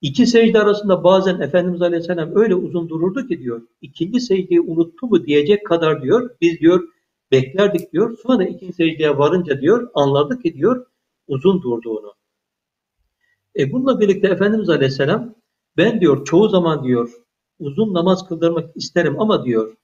[0.00, 5.26] İki secde arasında bazen Efendimiz Aleyhisselam öyle uzun dururdu ki diyor, ikinci secdeyi unuttu mu
[5.26, 6.88] diyecek kadar diyor, biz diyor
[7.32, 8.18] beklerdik diyor.
[8.22, 10.86] Sonra ikinci secdeye varınca diyor, anladık ki diyor
[11.28, 12.14] uzun durduğunu.
[13.58, 15.34] E bununla birlikte Efendimiz Aleyhisselam
[15.76, 17.10] ben diyor çoğu zaman diyor
[17.58, 19.76] uzun namaz kıldırmak isterim ama diyor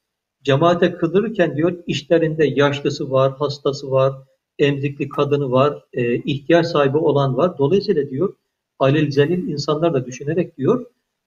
[0.43, 4.13] cemaate kıldırırken diyor işlerinde yaşlısı var, hastası var,
[4.59, 7.59] emzikli kadını var, e, ihtiyaç sahibi olan var.
[7.59, 8.35] Dolayısıyla diyor
[8.79, 10.87] alel zelil insanlar da düşünerek diyor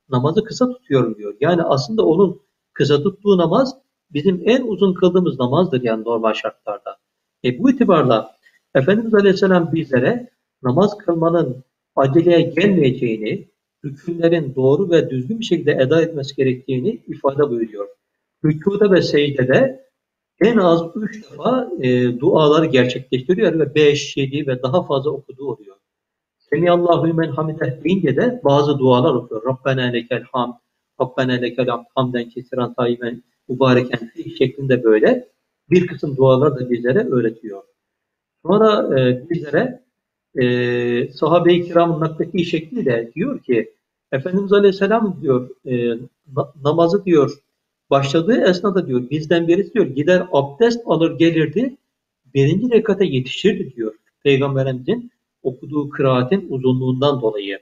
[0.09, 1.35] namazı kısa tutuyorum diyor.
[1.41, 2.41] Yani aslında onun
[2.73, 3.77] kısa tuttuğu namaz
[4.13, 6.97] bizim en uzun kıldığımız namazdır yani normal şartlarda.
[7.43, 8.37] E bu itibarla
[8.75, 10.29] Efendimiz Aleyhisselam bizlere
[10.63, 11.63] namaz kılmanın
[11.95, 13.47] aceleye gelmeyeceğini,
[13.83, 17.87] hükümlerin doğru ve düzgün bir şekilde eda etmesi gerektiğini ifade buyuruyor.
[18.45, 19.87] Rükuda ve secdede
[20.41, 25.76] en az üç defa e, duaları gerçekleştiriyor ve beş, yedi ve daha fazla okuduğu oluyor.
[26.49, 29.45] Semiyallahu men hamideh deyince de bazı dualar okuyor.
[29.45, 30.53] Rabbena lekel hamd,
[31.01, 35.27] Rabbena lekel hamd, hamden kesiran tayyiben mübareken şeklinde böyle
[35.69, 37.63] bir kısım dualar da bizlere öğretiyor.
[38.45, 39.81] Sonra e, bizlere
[40.35, 43.73] e, sahabe-i kiramın naklettiği şekliyle diyor ki
[44.11, 45.97] Efendimiz Aleyhisselam diyor e,
[46.63, 47.31] namazı diyor
[47.89, 51.77] başladığı esnada diyor bizden birisi diyor gider abdest alır gelirdi
[52.33, 55.11] birinci rekata yetişirdi diyor Peygamberimizin
[55.47, 57.59] okuduğu kıraatin uzunluğundan dolayı.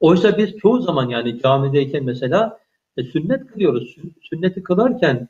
[0.00, 2.58] Oysa biz çoğu zaman yani camideyken mesela
[2.96, 3.96] e, sünnet kılıyoruz.
[4.22, 5.28] Sünneti kılarken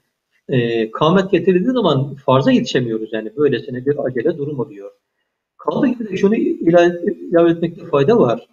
[0.49, 4.91] e, kâmet getirildiği zaman farza yetişemiyoruz yani böylesine bir acele durum oluyor.
[5.57, 8.49] Kaldı ki de şunu ilave etmekte fayda var.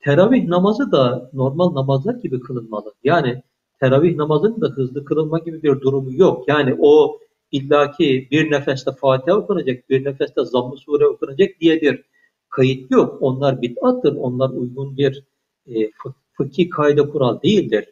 [0.00, 2.94] Teravih namazı da normal namazlar gibi kılınmalı.
[3.04, 3.42] Yani
[3.80, 6.48] teravih namazının da hızlı kılınma gibi bir durumu yok.
[6.48, 7.18] Yani o
[7.52, 12.04] illaki bir nefeste Fatiha okunacak, bir nefeste Zamm-ı Sure okunacak diye bir
[12.52, 13.18] kayıt yok.
[13.20, 14.16] Onlar bid'attır.
[14.16, 15.24] Onlar uygun bir
[15.66, 15.90] e,
[16.32, 17.84] fıkhi kayda kural değildir.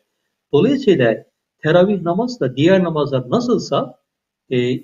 [0.52, 1.24] Dolayısıyla
[1.58, 3.98] teravih namaz da diğer namazlar nasılsa
[4.50, 4.80] e,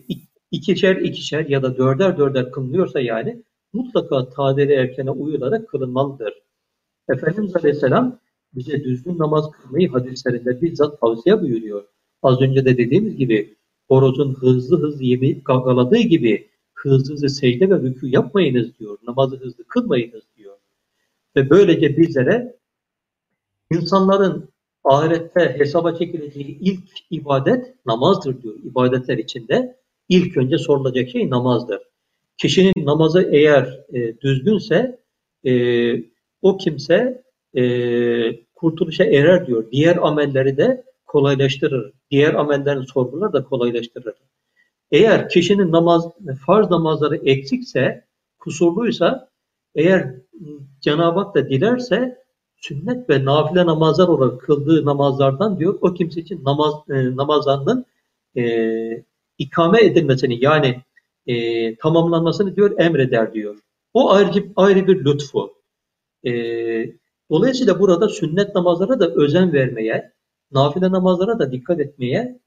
[0.51, 6.35] ikişer ikişer ya da dörder dörder kılınıyorsa yani mutlaka tadeli erkene uyularak kılınmalıdır.
[7.09, 8.19] Efendimiz Aleyhisselam
[8.55, 11.85] bize düzgün namaz kılmayı hadislerinde bizzat tavsiye buyuruyor.
[12.23, 13.57] Az önce de dediğimiz gibi
[13.89, 18.99] horozun hızlı hızlı yemeği gagaladığı gibi hızlı secde ve rükû yapmayınız diyor.
[19.07, 20.57] Namazı hızlı kılmayınız diyor.
[21.37, 22.57] Ve böylece bizlere
[23.73, 24.49] insanların
[24.85, 28.55] ahirette hesaba çekileceği ilk ibadet namazdır diyor.
[28.65, 29.77] İbadetler içinde
[30.09, 31.81] ilk önce sorulacak şey namazdır.
[32.39, 34.99] Kişinin namazı eğer e, düzgünse
[35.47, 35.53] e,
[36.43, 37.23] o kimse
[37.57, 37.65] e,
[38.55, 39.71] kurtuluşa erer diyor.
[39.73, 41.93] Diğer amelleri de kolaylaştırır.
[42.11, 44.15] Diğer amellerin sorguları da kolaylaştırır.
[44.91, 46.05] Eğer kişinin namaz,
[46.47, 48.05] farz namazları eksikse,
[48.39, 49.29] kusurluysa,
[49.75, 50.15] eğer
[50.81, 52.19] Cenab-ı Hak da dilerse
[52.57, 57.87] sünnet ve nafile namazlar olarak kıldığı namazlardan diyor o kimse için namaz e, namazlarının
[58.37, 58.45] e,
[59.39, 60.83] ikame edilmesini yani
[61.27, 63.57] e, tamamlanmasını diyor emreder diyor.
[63.95, 65.55] O ayrıca ayrı bir lütfu.
[66.27, 66.33] E,
[67.31, 70.13] dolayısıyla burada sünnet namazlara da özen vermeye,
[70.53, 72.41] nafile namazlara da dikkat etmeye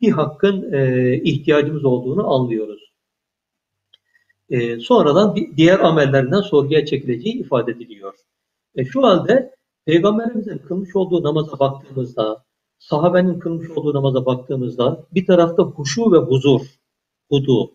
[0.00, 2.92] bir hakkın e, ihtiyacımız olduğunu anlıyoruz.
[4.50, 8.14] E, sonradan diğer amellerinden sorguya çekileceği ifade ediliyor.
[8.74, 9.56] E, şu halde
[9.86, 12.44] Peygamberimizin kılmış olduğu namaza baktığımızda
[12.78, 16.60] sahabenin kılmış olduğu namaza baktığımızda bir tarafta huşu ve huzur,
[17.30, 17.72] hudu,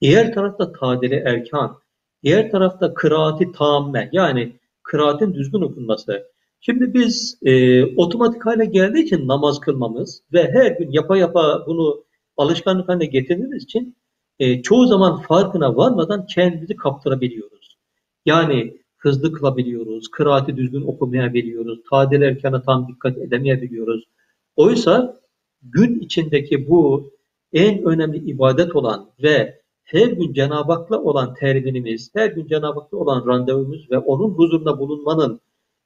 [0.00, 1.78] diğer tarafta tadili erkan,
[2.22, 6.32] diğer tarafta kıraati tamme yani kıraatin düzgün okunması.
[6.60, 12.04] Şimdi biz e, otomatik hale geldiği için namaz kılmamız ve her gün yapa yapa bunu
[12.36, 13.96] alışkanlık haline getirdiğimiz için
[14.38, 17.78] e, çoğu zaman farkına varmadan kendimizi kaptırabiliyoruz.
[18.26, 24.04] Yani hızlı kılabiliyoruz, kıraati düzgün okumayabiliyoruz, tadil erkana tam dikkat edemeyebiliyoruz.
[24.56, 25.20] Oysa
[25.62, 27.10] gün içindeki bu
[27.52, 32.98] en önemli ibadet olan ve her gün Cenab-ı Hak'la olan terbinimiz, her gün Cenab-ı Hak'la
[32.98, 35.40] olan randevumuz ve onun huzurunda bulunmanın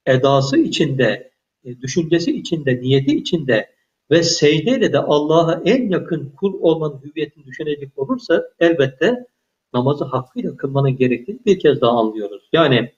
[0.07, 1.33] edası içinde,
[1.65, 3.71] e, düşüncesi içinde, niyeti içinde
[4.11, 9.27] ve secdeyle de Allah'a en yakın kul olmanın hüviyetini düşünecek olursa elbette
[9.75, 12.49] namazı hakkıyla kılmanın gerektiğini bir kez daha anlıyoruz.
[12.53, 12.93] Yani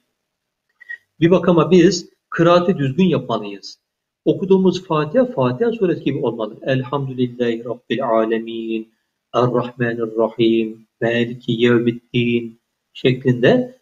[1.20, 3.78] bir bakıma biz kıraati düzgün yapmalıyız.
[4.24, 6.58] Okuduğumuz Fatiha, Fatiha suresi gibi olmalı.
[6.62, 8.94] Elhamdülillahi Rabbil alemin,
[9.34, 12.60] Errahmanirrahim, Maliki yevmiddin
[12.92, 13.78] şeklinde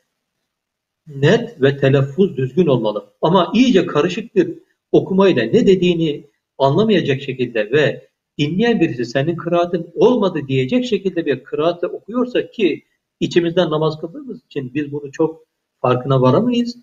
[1.06, 3.12] net ve telaffuz düzgün olmalı.
[3.22, 4.58] Ama iyice karışık bir
[4.92, 6.26] okumayla ne dediğini
[6.58, 12.84] anlamayacak şekilde ve dinleyen birisi senin kıraatin olmadı diyecek şekilde bir kıraatle okuyorsa ki
[13.20, 15.44] içimizden namaz kıldığımız için biz bunu çok
[15.80, 16.76] farkına varamayız.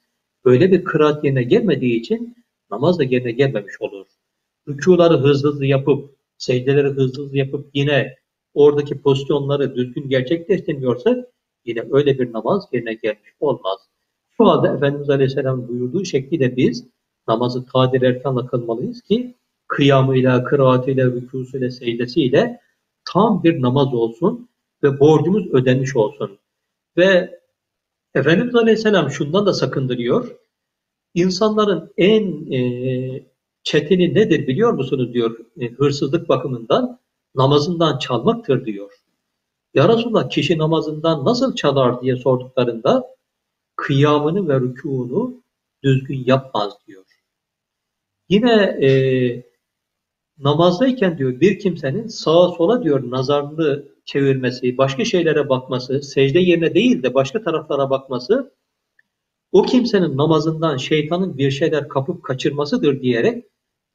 [0.45, 2.35] Böyle bir kıraat yerine gelmediği için
[2.71, 4.05] namaz da yerine gelmemiş olur.
[4.67, 8.15] Rükuları hızlı hızlı yapıp, secdeleri hızlı hızlı yapıp yine
[8.53, 11.17] oradaki pozisyonları düzgün gerçekleştirmiyorsak
[11.65, 13.88] yine öyle bir namaz yerine gelmiş olmaz.
[14.41, 16.85] Şu anda Efendimiz Aleyhisselam buyurduğu şekliyle biz
[17.27, 19.35] namazı tadir erkanla kılmalıyız ki
[19.67, 22.59] kıyamıyla, kıraatıyla, rükusuyla, secdesiyle
[23.05, 24.49] tam bir namaz olsun
[24.83, 26.37] ve borcumuz ödenmiş olsun.
[26.97, 27.39] Ve
[28.13, 30.35] Efendimiz Aleyhisselam şundan da sakındırıyor.
[31.13, 33.23] İnsanların en e,
[33.63, 36.99] çetini nedir biliyor musunuz diyor e, hırsızlık bakımından
[37.35, 38.91] namazından çalmaktır diyor.
[39.73, 43.18] Ya Resulallah kişi namazından nasıl çalar diye sorduklarında
[43.79, 45.43] kıyamını ve rükûnu
[45.83, 47.05] düzgün yapmaz diyor.
[48.29, 48.89] Yine e,
[50.37, 57.03] namazdayken diyor bir kimsenin sağa sola diyor nazarını çevirmesi, başka şeylere bakması, secde yerine değil
[57.03, 58.53] de başka taraflara bakması
[59.51, 63.45] o kimsenin namazından şeytanın bir şeyler kapıp kaçırmasıdır diyerek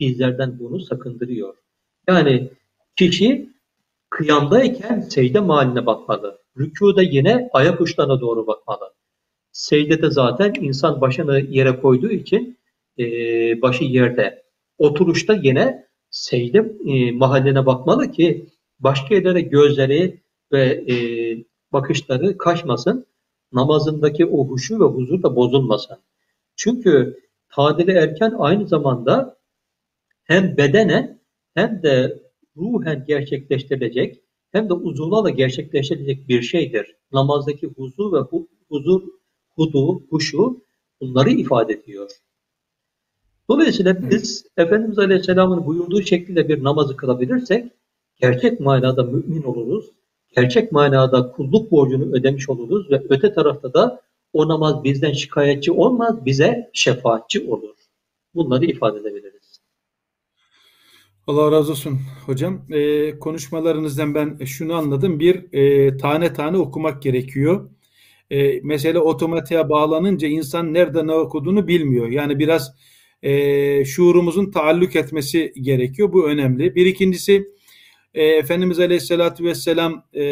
[0.01, 1.55] bizlerden bunu sakındırıyor.
[2.09, 2.51] Yani
[2.97, 3.51] kişi
[4.11, 6.39] kıyamdayken secde mahalline bakmalı.
[6.59, 8.94] Rükuda yine ayak uçlarına doğru bakmalı.
[9.55, 12.59] Secdede zaten insan başını yere koyduğu için
[12.99, 13.05] e,
[13.63, 14.45] başı yerde.
[14.79, 20.21] Oturuşta yine secde e, mahalline bakmalı ki başka yerlere gözleri
[20.53, 20.97] ve e,
[21.73, 23.07] bakışları kaçmasın.
[23.53, 25.97] Namazındaki o huşu ve huzur da bozulmasın.
[26.57, 29.37] Çünkü tadili erken aynı zamanda
[30.25, 31.21] hem bedenen
[31.55, 32.23] hem de
[32.57, 34.21] ruhen gerçekleştirilecek
[34.53, 36.97] hem de uzuvlarla gerçekleştirilecek bir şeydir.
[37.13, 39.03] Namazdaki huzur ve hu, huzur,
[39.57, 40.61] hudu, huşu
[41.01, 42.11] bunları ifade ediyor.
[43.49, 47.73] Dolayısıyla biz Efendimiz Aleyhisselam'ın buyurduğu şekilde bir namazı kılabilirsek
[48.21, 49.91] gerçek manada mümin oluruz.
[50.37, 54.01] Gerçek manada kulluk borcunu ödemiş oluruz ve öte tarafta da
[54.33, 57.75] o namaz bizden şikayetçi olmaz, bize şefaatçi olur.
[58.35, 59.61] Bunları ifade edebiliriz.
[61.27, 62.63] Allah razı olsun hocam.
[62.71, 65.21] E, konuşmalarınızdan ben şunu anladım.
[65.21, 67.71] Bir, e, tane tane okumak gerekiyor.
[68.35, 72.09] E, mesela otomatiğe bağlanınca insan nerede ne okuduğunu bilmiyor.
[72.09, 72.75] Yani biraz
[73.23, 76.13] e, şuurumuzun taalluk etmesi gerekiyor.
[76.13, 76.75] Bu önemli.
[76.75, 77.47] Bir ikincisi
[78.15, 80.25] e, Efendimiz Aleyhisselatü Vesselam e,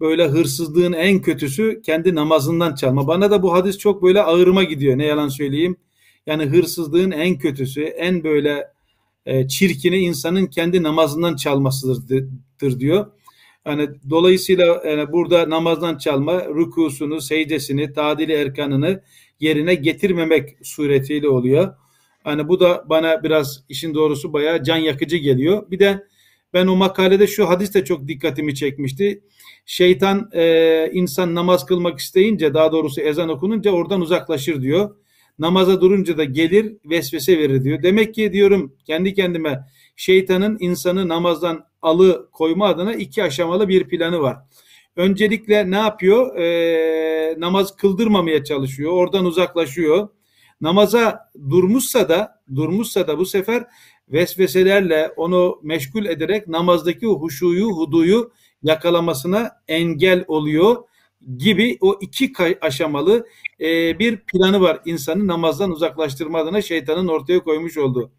[0.00, 3.06] böyle hırsızlığın en kötüsü kendi namazından çalma.
[3.06, 5.76] Bana da bu hadis çok böyle ağırıma gidiyor ne yalan söyleyeyim.
[6.26, 8.66] Yani hırsızlığın en kötüsü, en böyle
[9.26, 13.06] e, çirkini insanın kendi namazından çalmasıdır diyor.
[13.66, 19.02] Yani dolayısıyla yani burada namazdan çalma, rükusunu, secdesini, tadili erkanını
[19.40, 21.74] yerine getirmemek suretiyle oluyor.
[22.24, 25.70] Hani bu da bana biraz işin doğrusu bayağı can yakıcı geliyor.
[25.70, 26.06] Bir de
[26.52, 29.22] ben o makalede şu hadis de çok dikkatimi çekmişti.
[29.66, 34.96] Şeytan e, insan namaz kılmak isteyince daha doğrusu ezan okununca oradan uzaklaşır diyor.
[35.40, 37.82] Namaza durunca da gelir vesvese verir diyor.
[37.82, 39.60] Demek ki diyorum kendi kendime
[39.96, 44.38] şeytanın insanı namazdan alı koyma adına iki aşamalı bir planı var.
[44.96, 46.36] Öncelikle ne yapıyor?
[46.36, 48.92] E, namaz kıldırmamaya çalışıyor.
[48.92, 50.08] Oradan uzaklaşıyor.
[50.60, 53.64] Namaza durmuşsa da durmuşsa da bu sefer
[54.08, 58.32] vesveselerle onu meşgul ederek namazdaki huşuyu, huduyu
[58.62, 60.76] yakalamasına engel oluyor
[61.38, 63.26] gibi o iki aşamalı
[63.60, 68.12] e, bir planı var insanı namazdan uzaklaştırma adına şeytanın ortaya koymuş olduğu.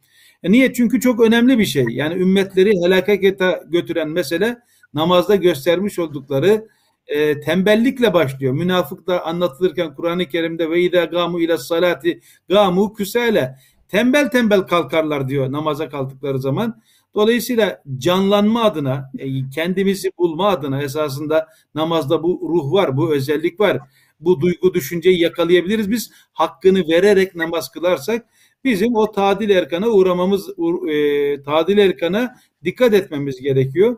[0.43, 0.73] E niye?
[0.73, 1.85] Çünkü çok önemli bir şey.
[1.89, 4.57] Yani ümmetleri helakete götüren mesele
[4.93, 6.67] namazda göstermiş oldukları
[7.07, 8.53] e, tembellikle başlıyor.
[8.53, 13.55] Münafık da anlatılırken Kur'an-ı Kerim'de ve idâ gâmu ile salati gâmu küsâle
[13.89, 16.81] tembel tembel kalkarlar diyor namaza kalktıkları zaman.
[17.15, 23.79] Dolayısıyla canlanma adına, e, kendimizi bulma adına esasında namazda bu ruh var, bu özellik var.
[24.19, 25.91] Bu duygu düşünceyi yakalayabiliriz.
[25.91, 28.25] Biz hakkını vererek namaz kılarsak
[28.63, 30.49] bizim o tadil erkana uğramamız,
[30.89, 33.97] e, tadil erkana dikkat etmemiz gerekiyor.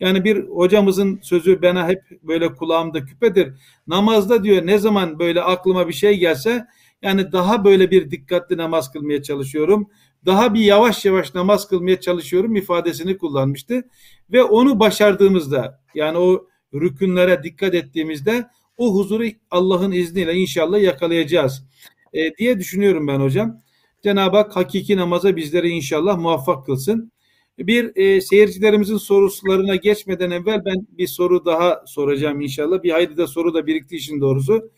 [0.00, 3.52] Yani bir hocamızın sözü bana hep böyle kulağımda küpedir.
[3.86, 6.66] Namazda diyor ne zaman böyle aklıma bir şey gelse
[7.02, 9.90] yani daha böyle bir dikkatli namaz kılmaya çalışıyorum.
[10.26, 13.84] Daha bir yavaş yavaş namaz kılmaya çalışıyorum ifadesini kullanmıştı.
[14.32, 18.46] Ve onu başardığımızda yani o rükünlere dikkat ettiğimizde
[18.76, 21.64] o huzuru Allah'ın izniyle inşallah yakalayacağız
[22.12, 23.60] e, diye düşünüyorum ben hocam.
[24.02, 27.12] Cenab-ı Hak hakiki namaza bizleri inşallah muvaffak kılsın.
[27.58, 32.82] Bir e, seyircilerimizin sorularına geçmeden evvel ben bir soru daha soracağım inşallah.
[32.82, 34.70] Bir hayli de soru da birikti işin doğrusu.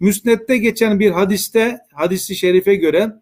[0.00, 3.12] Müsnette geçen bir hadiste, hadisi şerife göre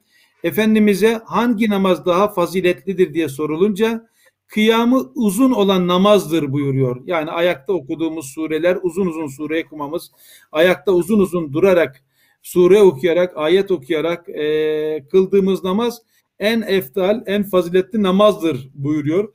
[0.43, 4.09] Efendimiz'e hangi namaz daha faziletlidir diye sorulunca
[4.47, 7.03] kıyamı uzun olan namazdır buyuruyor.
[7.07, 10.11] Yani ayakta okuduğumuz sureler uzun uzun sure okumamız,
[10.53, 12.05] ayakta uzun uzun durarak
[12.43, 16.03] sure okuyarak, ayet okuyarak e, kıldığımız namaz
[16.39, 19.33] en eftal, en faziletli namazdır buyuruyor.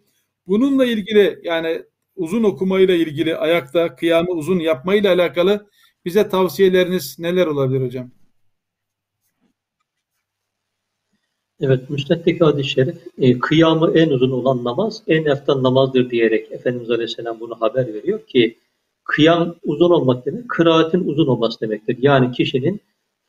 [0.47, 1.81] Bununla ilgili yani
[2.15, 5.67] uzun okumayla ilgili ayakta kıyamı uzun yapmayla alakalı
[6.05, 8.20] bize tavsiyeleriniz neler olabilir hocam?
[11.63, 16.89] Evet, Müsned'deki hadis-i şerif, e, kıyamı en uzun olan namaz, en eftal namazdır diyerek Efendimiz
[16.89, 18.57] Aleyhisselam bunu haber veriyor ki,
[19.03, 21.97] kıyam uzun olmak demek, kıraatin uzun olması demektir.
[22.01, 22.81] Yani kişinin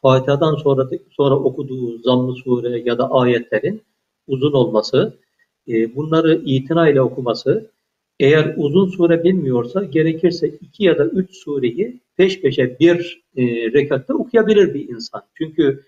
[0.02, 3.82] Fatiha'dan sonra sonra okuduğu zamm sure ya da ayetlerin
[4.26, 5.18] uzun olması,
[5.68, 7.70] e, bunları itina ile okuması,
[8.20, 14.14] eğer uzun sure bilmiyorsa gerekirse iki ya da üç sureyi peş peşe bir e, rekatta
[14.14, 15.22] okuyabilir bir insan.
[15.34, 15.84] Çünkü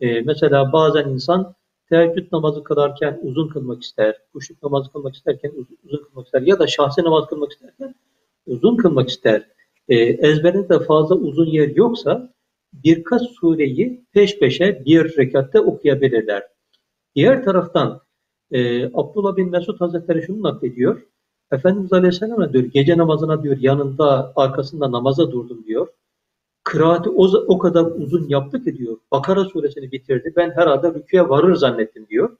[0.00, 1.54] e, mesela bazen insan
[1.90, 6.58] teheccüd namazı kılarken uzun kılmak ister, kuşluk namazı kılmak isterken uzun, uzun kılmak ister ya
[6.58, 7.94] da şahsi namaz kılmak isterken
[8.46, 9.48] uzun kılmak ister.
[9.88, 12.34] E, ezberinde fazla uzun yer yoksa
[12.72, 16.42] birkaç sureyi peş peşe bir rekatte okuyabilirler.
[17.14, 18.00] Diğer taraftan
[18.50, 21.02] e, Abdullah bin Mesud Hazretleri şunu naklediyor.
[21.52, 25.88] Efendimiz Aleyhisselam'a diyor gece namazına diyor yanında arkasında namaza durdum diyor.
[26.68, 28.96] Kıraati o, o kadar uzun yaptı ki diyor.
[29.12, 30.32] Bakara suresini bitirdi.
[30.36, 32.36] Ben herhalde rüküye varır zannettim diyor.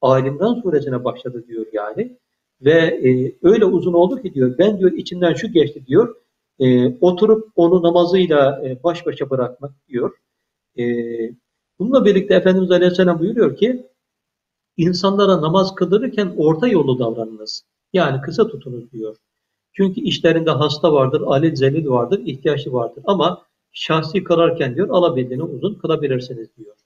[0.00, 2.18] Alimden suresine başladı diyor yani.
[2.60, 2.72] Ve
[3.08, 4.58] e, öyle uzun oldu ki diyor.
[4.58, 6.16] Ben diyor içinden şu geçti diyor
[6.58, 10.16] e, oturup onu namazıyla e, baş başa bırakmak diyor.
[10.78, 10.84] E,
[11.78, 13.86] bununla birlikte Efendimiz Aleyhisselam buyuruyor ki
[14.76, 17.64] insanlara namaz kıldırırken orta yolu davranınız.
[17.92, 19.16] Yani kısa tutunuz diyor.
[19.72, 23.02] Çünkü işlerinde hasta vardır, alil zelil vardır, ihtiyaçlı vardır.
[23.06, 23.42] Ama
[23.74, 26.76] şahsi kılarken diyor alabildiğini uzun kılabilirsiniz diyor.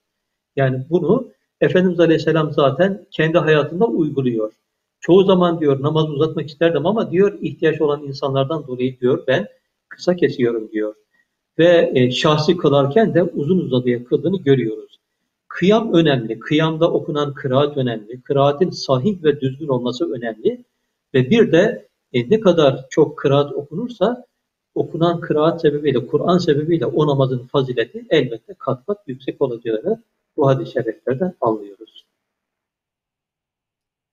[0.55, 1.31] Yani bunu
[1.61, 4.51] Efendimiz Aleyhisselam zaten kendi hayatında uyguluyor.
[4.99, 9.47] Çoğu zaman diyor namaz uzatmak isterdim ama diyor ihtiyaç olan insanlardan dolayı diyor ben
[9.89, 10.95] kısa kesiyorum diyor.
[11.59, 14.99] Ve e, şahsi kılarken de uzun uzadıya kıldığını görüyoruz.
[15.47, 16.39] Kıyam önemli.
[16.39, 18.21] Kıyamda okunan kıraat önemli.
[18.21, 20.65] Kıraatin sahih ve düzgün olması önemli.
[21.13, 24.25] Ve bir de e, ne kadar çok kıraat okunursa
[24.79, 30.03] okunan kıraat sebebiyle, Kur'an sebebiyle o namazın fazileti elbette kat kat yüksek olacağını
[30.37, 32.05] bu hadis-i şeriflerden anlıyoruz.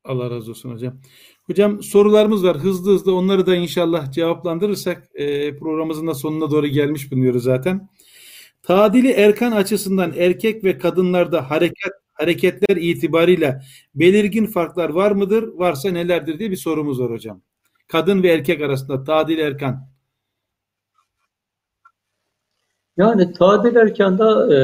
[0.04, 0.94] Allah razı olsun hocam.
[1.46, 2.56] Hocam sorularımız var.
[2.56, 7.88] Hızlı hızlı onları da inşallah cevaplandırırsak e, programımızın da sonuna doğru gelmiş bulunuyoruz zaten.
[8.62, 13.62] Tadili erkan açısından erkek ve kadınlarda hareket hareketler itibariyle
[13.94, 15.42] belirgin farklar var mıdır?
[15.42, 17.40] Varsa nelerdir diye bir sorumuz var hocam.
[17.88, 19.95] Kadın ve erkek arasında tadil erkan.
[22.96, 24.58] Yani tadil erkanda e,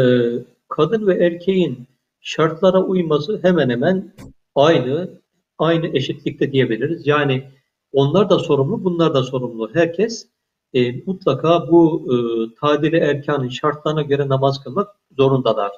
[0.69, 1.87] kadın ve erkeğin
[2.21, 4.13] şartlara uyması hemen hemen
[4.55, 5.11] aynı
[5.59, 7.07] aynı eşitlikte diyebiliriz.
[7.07, 7.43] Yani
[7.93, 9.71] onlar da sorumlu, bunlar da sorumlu.
[9.75, 10.27] Herkes
[10.75, 12.17] e, mutlaka bu e,
[12.61, 15.73] tadili erkanın şartlarına göre namaz kılmak zorundalar.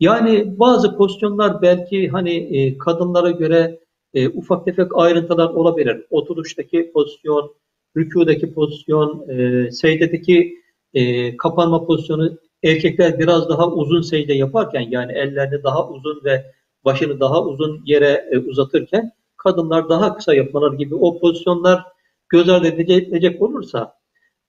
[0.00, 3.80] Yani bazı pozisyonlar belki hani e, kadınlara göre
[4.14, 6.06] e, ufak tefek ayrıntılar olabilir.
[6.10, 7.54] Oturuştaki pozisyon,
[7.96, 10.60] rükudaki pozisyon, e, secdedeki
[10.94, 16.52] e, kapanma pozisyonu erkekler biraz daha uzun secde yaparken yani ellerini daha uzun ve
[16.84, 21.84] başını daha uzun yere e, uzatırken kadınlar daha kısa yapmaları gibi o pozisyonlar
[22.28, 23.94] göz ardı edilecek olursa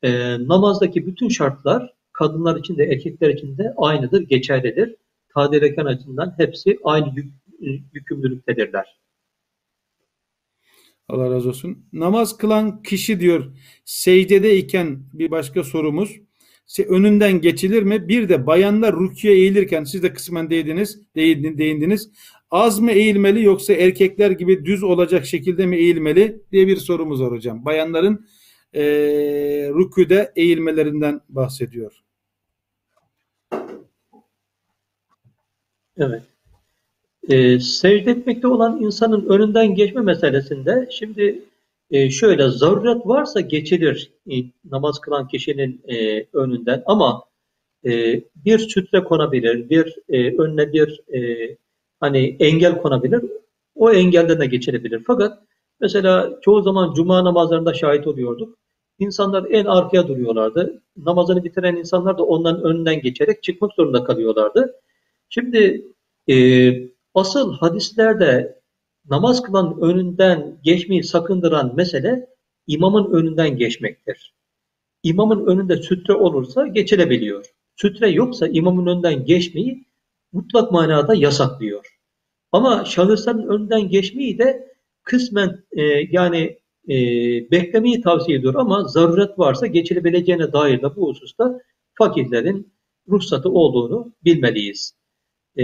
[0.03, 4.95] e, namazdaki bütün şartlar kadınlar için de erkekler için de aynıdır, geçerlidir.
[5.33, 7.33] Tadil rekan açısından hepsi aynı yük,
[7.93, 9.01] yükümlülüktedirler.
[11.09, 11.85] Allah razı olsun.
[11.93, 13.45] Namaz kılan kişi diyor
[13.85, 16.17] secdedeyken bir başka sorumuz
[16.79, 18.07] önünden geçilir mi?
[18.07, 22.09] Bir de bayanlar rüküye eğilirken siz de kısmen değindiniz, değindiniz.
[22.51, 27.31] Az mı eğilmeli yoksa erkekler gibi düz olacak şekilde mi eğilmeli diye bir sorumuz var
[27.31, 27.65] hocam.
[27.65, 28.25] Bayanların
[28.73, 28.83] e,
[29.69, 32.03] rüküde eğilmelerinden bahsediyor.
[35.97, 36.23] Evet.
[37.29, 41.41] E, secde etmekte olan insanın önünden geçme meselesinde şimdi
[41.91, 44.35] e, şöyle zaruret varsa geçilir e,
[44.71, 47.23] namaz kılan kişinin e, önünden ama
[47.85, 51.57] e, bir sütre konabilir, bir e, önüne bir e,
[51.99, 53.21] hani engel konabilir.
[53.75, 55.03] O engelden de geçilebilir.
[55.07, 55.39] Fakat
[55.79, 58.57] mesela çoğu zaman cuma namazlarında şahit oluyorduk.
[58.99, 60.81] İnsanlar en arkaya duruyorlardı.
[60.97, 64.75] Namazını bitiren insanlar da onların önünden geçerek çıkmak zorunda kalıyorlardı.
[65.29, 65.85] Şimdi
[66.29, 66.35] e,
[67.13, 68.60] asıl hadislerde
[69.11, 72.27] namaz kılan önünden geçmeyi sakındıran mesele
[72.67, 74.33] imamın önünden geçmektir.
[75.03, 77.45] İmamın önünde sütre olursa geçilebiliyor.
[77.75, 79.85] Sütre yoksa imamın önünden geçmeyi
[80.31, 81.97] mutlak manada yasaklıyor.
[82.51, 85.81] Ama şahısların önünden geçmeyi de kısmen e,
[86.11, 86.57] yani
[86.89, 86.95] e,
[87.51, 91.61] beklemeyi tavsiye ediyor ama zaruret varsa geçilebileceğine dair de bu hususta
[91.97, 92.73] fakirlerin
[93.09, 94.95] ruhsatı olduğunu bilmeliyiz.
[95.57, 95.63] E,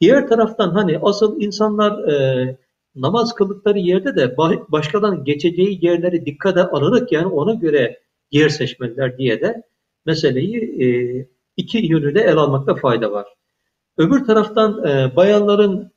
[0.00, 2.58] diğer taraftan hani asıl insanlar e,
[2.94, 4.36] namaz kıldıkları yerde de
[4.68, 9.62] başkadan geçeceği yerleri dikkate alarak yani ona göre yer seçmeliler diye de
[10.06, 10.86] meseleyi e,
[11.56, 13.26] iki yönüyle el almakta fayda var.
[13.98, 15.92] Öbür taraftan e, bayanların,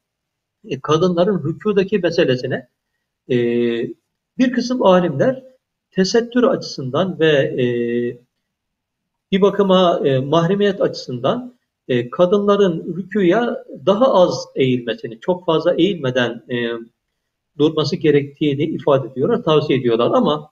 [0.66, 2.68] e, kadınların rükudaki meselesine
[3.30, 3.38] e,
[4.38, 5.44] bir kısım alimler
[5.92, 7.66] tesettür açısından ve e,
[9.32, 11.59] bir bakıma e, mahremiyet açısından
[11.90, 16.58] e, kadınların rükuya daha az eğilmesini, çok fazla eğilmeden e,
[17.58, 20.12] durması gerektiğini ifade ediyorlar, tavsiye ediyorlar.
[20.14, 20.52] Ama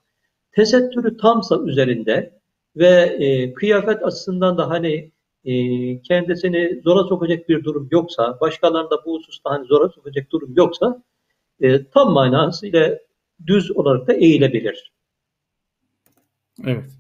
[0.52, 2.40] tesettürü tamsa üzerinde
[2.76, 2.88] ve
[3.20, 5.12] e, kıyafet açısından da hani
[5.46, 5.54] e,
[6.02, 11.04] kendisini zora sokacak bir durum yoksa, başkalarında bu hususta hani zora sokacak durum yoksa
[11.94, 13.00] tam manasıyla
[13.48, 14.92] düz olarak da eğilebilir.
[16.66, 16.92] Evet.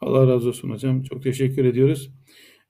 [0.00, 1.02] Allah razı olsun hocam.
[1.02, 2.10] Çok teşekkür ediyoruz.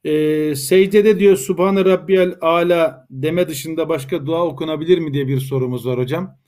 [0.04, 5.86] Ee, secdede diyor Subhane Rabbiyel Ala deme dışında başka dua okunabilir mi diye bir sorumuz
[5.86, 6.38] var hocam.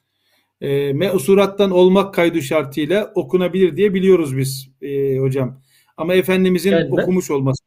[0.61, 5.61] Ee, meusurattan olmak kaydı şartıyla okunabilir diye biliyoruz biz e, hocam.
[5.97, 7.65] Ama Efendimizin yani ben, okumuş olması.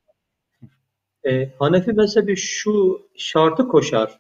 [1.26, 4.20] E, Hanefi mezhebi şu şartı koşar.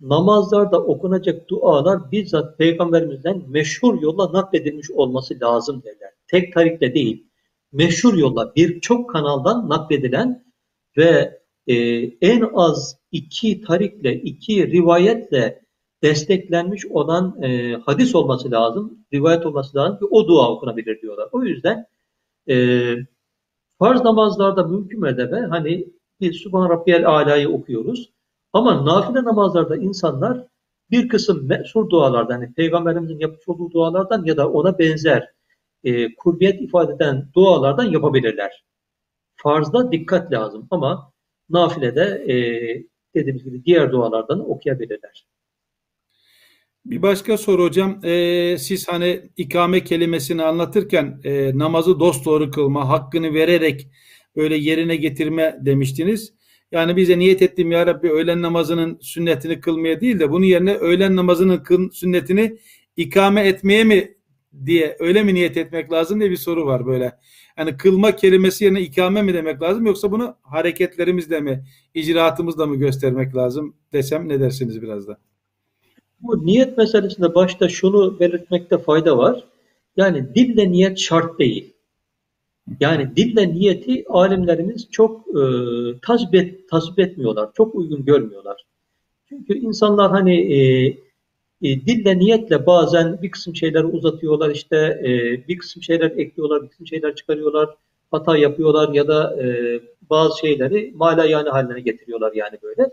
[0.00, 6.10] Namazlarda okunacak dualar bizzat Peygamberimizden meşhur yolla nakledilmiş olması lazım derler.
[6.26, 7.26] Tek tarikle değil,
[7.72, 10.43] meşhur yolla birçok kanaldan nakledilen
[10.96, 11.74] ve e,
[12.20, 15.64] en az iki tarikle, iki rivayetle
[16.02, 21.28] desteklenmiş olan e, hadis olması lazım, rivayet olması lazım ki o dua okunabilir diyorlar.
[21.32, 21.86] O yüzden
[22.48, 22.56] e,
[23.78, 25.86] farz namazlarda mümkün mertebe hani
[26.20, 28.10] biz Subhan Rabbiyel Ala'yı okuyoruz.
[28.52, 30.46] Ama nafile namazlarda insanlar
[30.90, 35.30] bir kısım mesur dualardan, yani Peygamberimizin yapmış olduğu dualardan ya da ona benzer
[35.84, 38.64] e, kurbiyet ifade eden dualardan yapabilirler.
[39.36, 41.12] Farzda dikkat lazım ama
[41.50, 42.34] nafilede e,
[43.14, 45.26] dediğimiz gibi diğer dualardan okuyabilirler.
[46.86, 48.00] Bir başka soru hocam.
[48.04, 53.88] Ee, siz hani ikame kelimesini anlatırken e, namazı dosdoğru kılma, hakkını vererek
[54.36, 56.34] böyle yerine getirme demiştiniz.
[56.72, 61.16] Yani bize niyet ettim ya Rabbi öğlen namazının sünnetini kılmaya değil de bunun yerine öğlen
[61.16, 62.58] namazının sünnetini
[62.96, 64.14] ikame etmeye mi
[64.66, 67.12] diye öyle mi niyet etmek lazım diye bir soru var böyle.
[67.58, 73.36] Yani kılma kelimesi yerine ikame mi demek lazım yoksa bunu hareketlerimizle mi, icraatımızla mı göstermek
[73.36, 75.18] lazım desem ne dersiniz biraz da?
[76.20, 79.44] Bu niyet meselesinde başta şunu belirtmekte fayda var.
[79.96, 81.72] Yani dille niyet şart değil.
[82.80, 85.42] Yani dille niyeti alimlerimiz çok e,
[86.02, 88.66] tasvip, et, tasvip etmiyorlar, çok uygun görmüyorlar.
[89.28, 90.98] Çünkü insanlar hani e,
[91.64, 95.08] e, dille niyetle bazen bir kısım şeyleri uzatıyorlar, işte e,
[95.48, 97.68] bir kısım şeyler ekliyorlar, bir kısım şeyler çıkarıyorlar,
[98.10, 102.90] hata yapıyorlar ya da e, bazı şeyleri mala yani haline getiriyorlar yani böyle.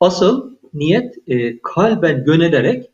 [0.00, 2.90] Asıl niyet e, kalben yönelerek,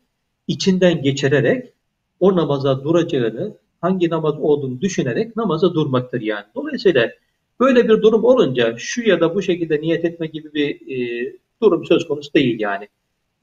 [0.47, 1.73] içinden geçirerek
[2.19, 6.45] o namaza duracağını, hangi namaz olduğunu düşünerek namaza durmaktır yani.
[6.55, 7.11] Dolayısıyla
[7.59, 11.85] böyle bir durum olunca şu ya da bu şekilde niyet etme gibi bir e, durum
[11.85, 12.87] söz konusu değil yani.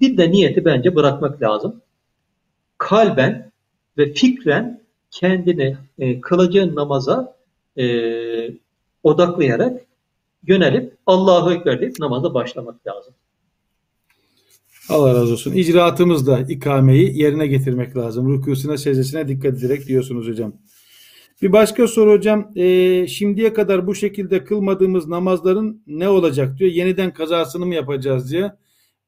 [0.00, 1.80] Dilde niyeti bence bırakmak lazım.
[2.78, 3.50] Kalben
[3.98, 4.80] ve fikren
[5.10, 7.36] kendini e, kılacağın namaza
[7.78, 7.86] e,
[9.02, 9.80] odaklayarak
[10.46, 13.14] yönelip Allahu Ekber deyip namaza başlamak lazım.
[14.88, 15.52] Allah razı olsun.
[15.52, 18.34] İcraatımızda ikameyi yerine getirmek lazım.
[18.34, 20.52] Rükusuna, secdesine dikkat ederek diyorsunuz hocam.
[21.42, 22.50] Bir başka soru hocam.
[22.56, 26.70] E, şimdiye kadar bu şekilde kılmadığımız namazların ne olacak diyor.
[26.70, 28.52] Yeniden kazasını mı yapacağız diye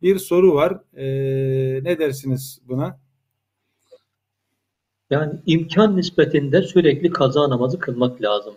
[0.02, 0.80] bir soru var.
[0.96, 1.04] E,
[1.84, 2.98] ne dersiniz buna?
[5.10, 8.54] Yani imkan nispetinde sürekli kaza namazı kılmak lazım.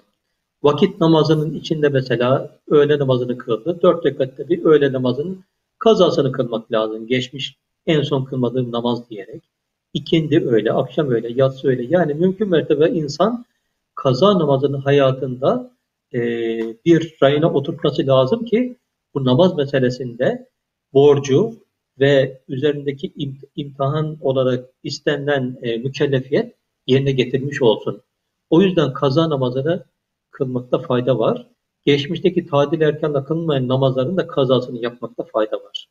[0.63, 3.79] Vakit namazının içinde mesela öğle namazını kıldı.
[3.83, 5.43] Dört rekatte bir öğle namazının
[5.79, 7.07] kazasını kılmak lazım.
[7.07, 9.43] Geçmiş en son kılmadığım namaz diyerek.
[9.93, 11.83] İkindi öyle, akşam öyle, yatsı öyle.
[11.89, 13.45] Yani mümkün mertebe insan
[13.95, 15.71] kaza namazını hayatında
[16.13, 16.19] e,
[16.85, 18.77] bir rayına oturtması lazım ki
[19.13, 20.50] bu namaz meselesinde
[20.93, 21.53] borcu
[21.99, 23.13] ve üzerindeki
[23.55, 26.55] imtihan olarak istenilen e, mükellefiyet
[26.87, 28.01] yerine getirmiş olsun.
[28.49, 29.85] O yüzden kaza namazını
[30.31, 31.47] kılmakta fayda var.
[31.85, 35.89] Geçmişteki tadil erkanla kılınmayan namazların da kazasını yapmakta fayda var.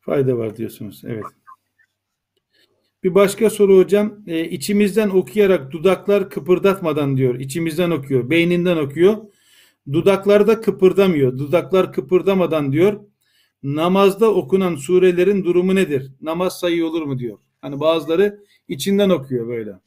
[0.00, 1.02] Fayda var diyorsunuz.
[1.06, 1.24] Evet.
[3.04, 4.18] Bir başka soru hocam.
[4.26, 7.34] E, içimizden okuyarak dudaklar kıpırdatmadan diyor.
[7.40, 8.30] İçimizden okuyor.
[8.30, 9.16] Beyninden okuyor.
[9.92, 11.38] Dudaklarda kıpırdamıyor.
[11.38, 13.00] Dudaklar kıpırdamadan diyor.
[13.62, 16.12] Namazda okunan surelerin durumu nedir?
[16.20, 17.38] Namaz sayı olur mu diyor.
[17.60, 19.80] Hani bazıları içinden okuyor böyle.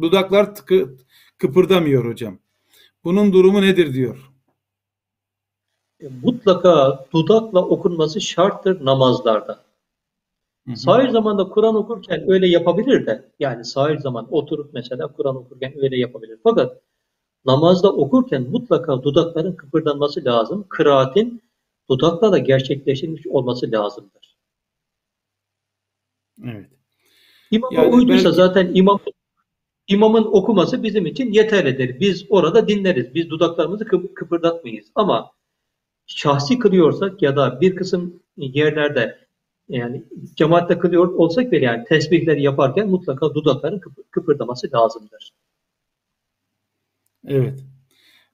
[0.00, 0.96] Dudaklar tıkı,
[1.38, 2.38] kıpırdamıyor hocam.
[3.04, 4.32] Bunun durumu nedir diyor.
[6.00, 9.64] E, mutlaka dudakla okunması şarttır namazlarda.
[10.68, 15.72] Hı Sahir zamanda Kur'an okurken öyle yapabilir de yani sahir zaman oturup mesela Kur'an okurken
[15.76, 16.38] öyle yapabilir.
[16.42, 16.82] Fakat
[17.44, 20.66] namazda okurken mutlaka dudakların kıpırdanması lazım.
[20.68, 21.42] Kıraatin
[21.90, 24.36] dudakla da gerçekleştirilmiş olması lazımdır.
[26.44, 26.70] Evet.
[27.50, 28.36] İmama yani uyduysa belki...
[28.36, 29.00] zaten imam
[29.88, 32.00] imamın okuması bizim için yeterlidir.
[32.00, 33.14] Biz orada dinleriz.
[33.14, 34.86] Biz dudaklarımızı kıp kıpırdatmayız.
[34.94, 35.30] Ama
[36.06, 39.18] şahsi kılıyorsak ya da bir kısım yerlerde
[39.68, 43.80] yani cemaatle kılıyor olsak bile yani tesbihleri yaparken mutlaka dudakların
[44.10, 45.32] kıpırdaması lazımdır.
[47.26, 47.60] Evet.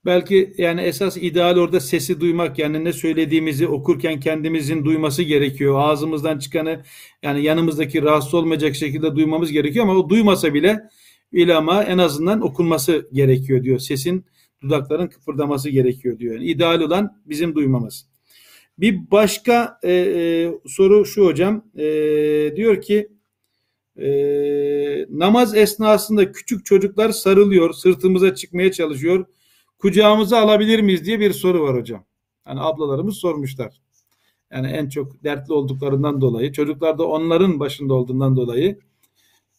[0.07, 5.81] Belki yani esas ideal orada sesi duymak yani ne söylediğimizi okurken kendimizin duyması gerekiyor.
[5.81, 6.83] Ağzımızdan çıkanı
[7.23, 10.81] yani yanımızdaki rahatsız olmayacak şekilde duymamız gerekiyor ama o duymasa bile
[11.33, 13.79] ilama en azından okunması gerekiyor diyor.
[13.79, 14.25] Sesin
[14.63, 16.35] dudakların kıpırdaması gerekiyor diyor.
[16.35, 18.09] Yani ideal olan bizim duymamız.
[18.79, 21.65] Bir başka e, e, soru şu hocam.
[21.77, 21.87] E,
[22.57, 23.09] diyor ki
[23.99, 24.09] e,
[25.11, 29.27] namaz esnasında küçük çocuklar sarılıyor, sırtımıza çıkmaya çalışıyor.
[29.79, 32.05] Kucağımıza alabilir miyiz diye bir soru var hocam.
[32.45, 33.81] Hani ablalarımız sormuşlar.
[34.53, 38.79] Yani en çok dertli olduklarından dolayı, çocuklar da onların başında olduğundan dolayı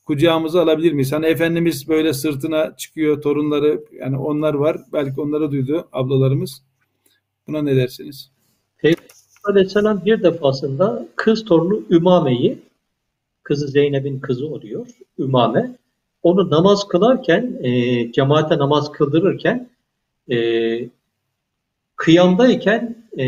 [0.09, 1.11] kucağımıza alabilir miyiz?
[1.11, 4.77] Hani Efendimiz böyle sırtına çıkıyor torunları yani onlar var.
[4.93, 6.63] Belki onları duydu ablalarımız.
[7.47, 8.31] Buna ne dersiniz?
[8.77, 9.09] Peygamber
[9.49, 12.59] Aleyhisselam bir defasında kız torunu Ümame'yi
[13.50, 14.88] kızı Zeynep'in kızı oluyor
[15.20, 15.76] Ümame.
[16.24, 19.70] Onu namaz kılarken e, cemaate namaz kıldırırken
[20.32, 20.38] e,
[21.95, 23.26] kıyamdayken e,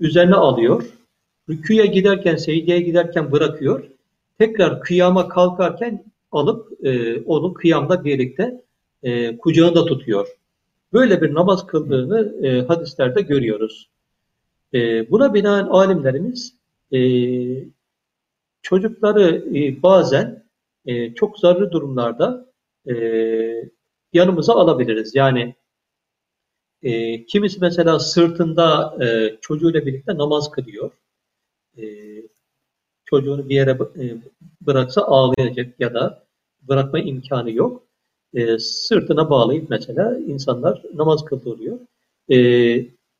[0.00, 0.84] üzerine alıyor.
[1.48, 3.84] Rüküye giderken, secdeye giderken bırakıyor
[4.38, 8.62] tekrar kıyama kalkarken alıp e, onu kıyamda birlikte
[9.02, 10.28] e, kucağında tutuyor.
[10.92, 13.88] Böyle bir namaz kıldığını e, hadislerde görüyoruz.
[14.74, 16.54] E, buna binaen alimlerimiz
[16.92, 16.98] e,
[18.62, 20.44] çocukları e, bazen
[20.86, 22.46] e, çok zararlı durumlarda
[22.88, 22.94] e,
[24.12, 25.14] yanımıza alabiliriz.
[25.14, 25.54] Yani
[27.28, 28.96] kimisi mesela sırtında
[29.40, 30.90] çocuğuyla birlikte namaz kılıyor.
[31.78, 31.84] E,
[33.04, 33.78] çocuğunu bir yere
[34.60, 36.24] bıraksa ağlayacak ya da
[36.62, 37.82] bırakma imkanı yok.
[38.58, 41.78] Sırtına bağlayıp mesela insanlar namaz kıldırıyor.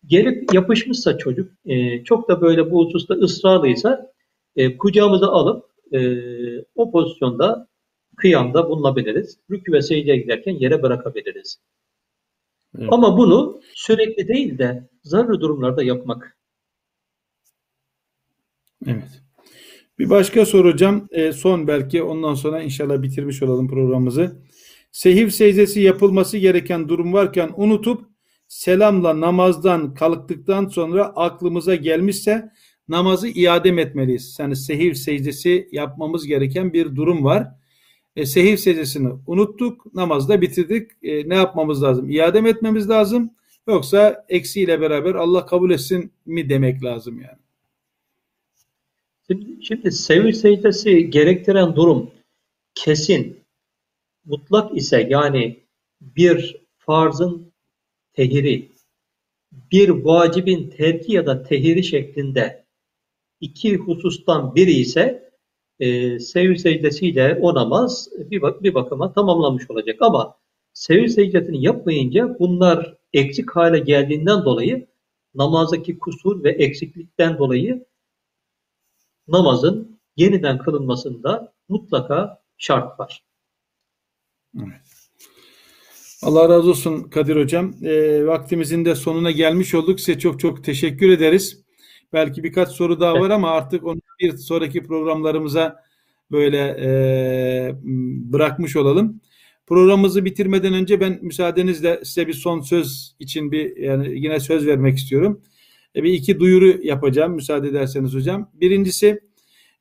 [0.07, 1.53] Gelip yapışmışsa çocuk
[2.05, 4.12] çok da böyle bu hususta ısrarlıysa
[4.57, 6.01] e, kucağımıza alıp e,
[6.75, 7.69] o pozisyonda
[8.17, 9.39] kıyamda bulunabiliriz.
[9.51, 11.59] Rükü ve secdeye giderken yere bırakabiliriz.
[12.79, 12.89] Evet.
[12.93, 16.39] Ama bunu sürekli değil de zararlı durumlarda yapmak.
[18.87, 19.23] Evet.
[19.99, 21.09] Bir başka soracağım.
[21.11, 24.43] E, son belki ondan sonra inşallah bitirmiş olalım programımızı.
[24.93, 28.03] Sehiv secdesi yapılması gereken durum varken unutup
[28.49, 32.53] selamla namazdan kalktıktan sonra aklımıza gelmişse
[32.89, 34.37] namazı iade etmeliyiz.
[34.41, 37.49] Yani sehiv secdesi yapmamız gereken bir durum var.
[38.17, 40.91] E, sehiv secdesini unuttuk, namazda bitirdik.
[41.03, 42.11] E, ne yapmamız lazım?
[42.11, 43.31] İade etmemiz lazım?
[43.69, 47.39] Yoksa eksiyle beraber Allah kabul etsin mi demek lazım yani?
[49.27, 52.11] Şimdi, şimdi sevir secdesi gerektiren durum
[52.75, 53.37] kesin,
[54.25, 55.61] mutlak ise yani
[56.01, 57.53] bir farzın
[58.13, 58.69] tehiri,
[59.73, 62.62] bir vacibin terki ya da tehiri şeklinde
[63.43, 65.33] iki husustan biri ise
[65.81, 69.97] e, sev secdesiyle o namaz bir, bak bir bakıma tamamlanmış olacak.
[70.01, 70.37] Ama
[70.73, 74.87] sev secdesini yapmayınca bunlar eksik hale geldiğinden dolayı
[75.35, 77.87] namazdaki kusur ve eksiklikten dolayı
[79.29, 83.25] namazın yeniden kılınmasında mutlaka şart var.
[86.23, 87.75] Allah razı olsun Kadir Hocam.
[87.83, 90.01] E, vaktimizin de sonuna gelmiş olduk.
[90.01, 91.62] Size çok çok teşekkür ederiz.
[92.13, 95.77] Belki birkaç soru daha var ama artık onu bir sonraki programlarımıza
[96.31, 97.73] böyle e,
[98.33, 99.21] bırakmış olalım.
[99.67, 104.99] Programımızı bitirmeden önce ben müsaadenizle size bir son söz için bir yani yine söz vermek
[104.99, 105.43] istiyorum.
[105.97, 108.51] E, bir iki duyuru yapacağım müsaade ederseniz hocam.
[108.55, 109.21] Birincisi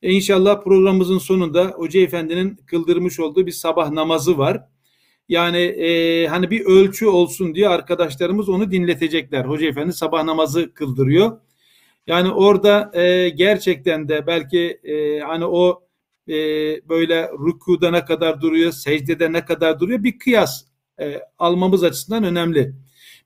[0.01, 4.63] e, inşallah programımızın sonunda Hoca Efendi'nin kıldırmış olduğu bir sabah namazı var.
[5.29, 9.45] Yani e, hani bir ölçü olsun diye arkadaşlarımız onu dinletecekler.
[9.45, 11.38] Hoca Efendi sabah namazı kıldırıyor.
[12.08, 15.84] Yani orada e, gerçekten de belki e, hani o
[16.28, 16.34] e,
[16.89, 20.64] böyle rükuda ne kadar duruyor, secdede ne kadar duruyor bir kıyas
[20.99, 22.74] e, almamız açısından önemli.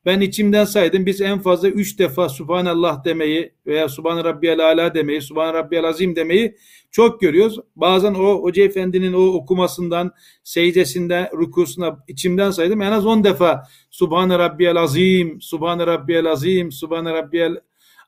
[0.06, 5.22] Ben içimden saydım biz en fazla üç defa Subhanallah demeyi veya Subhan Rabbiyal Ala demeyi,
[5.22, 6.56] Subhan Rabbiyal Azim demeyi
[6.92, 7.60] çok görüyoruz.
[7.76, 10.12] Bazen o Hoca Efendi'nin o okumasından,
[10.44, 12.82] secdesinden, rükusuna içimden saydım.
[12.82, 17.56] En az on defa Subhan Rabbiyal Azim, Subhan Rabbiyal Azim, Subhan Rabbiyal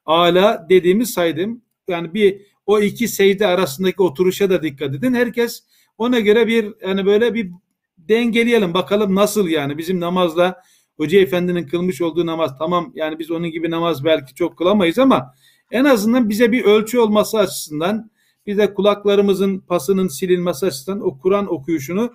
[0.08, 1.62] Ala dediğimiz saydım.
[1.88, 5.14] Yani bir o iki secde arasındaki oturuşa da dikkat edin.
[5.14, 5.64] Herkes
[5.98, 7.52] ona göre bir yani böyle bir
[7.98, 10.62] dengeleyelim bakalım nasıl yani bizim namazla
[10.98, 15.34] Hoca Efendi'nin kılmış olduğu namaz tamam yani biz onun gibi namaz belki çok kılamayız ama
[15.72, 18.12] en azından bize bir ölçü olması açısından
[18.48, 22.14] bize kulaklarımızın pasının silinmesi açısından o Kur'an okuyuşunu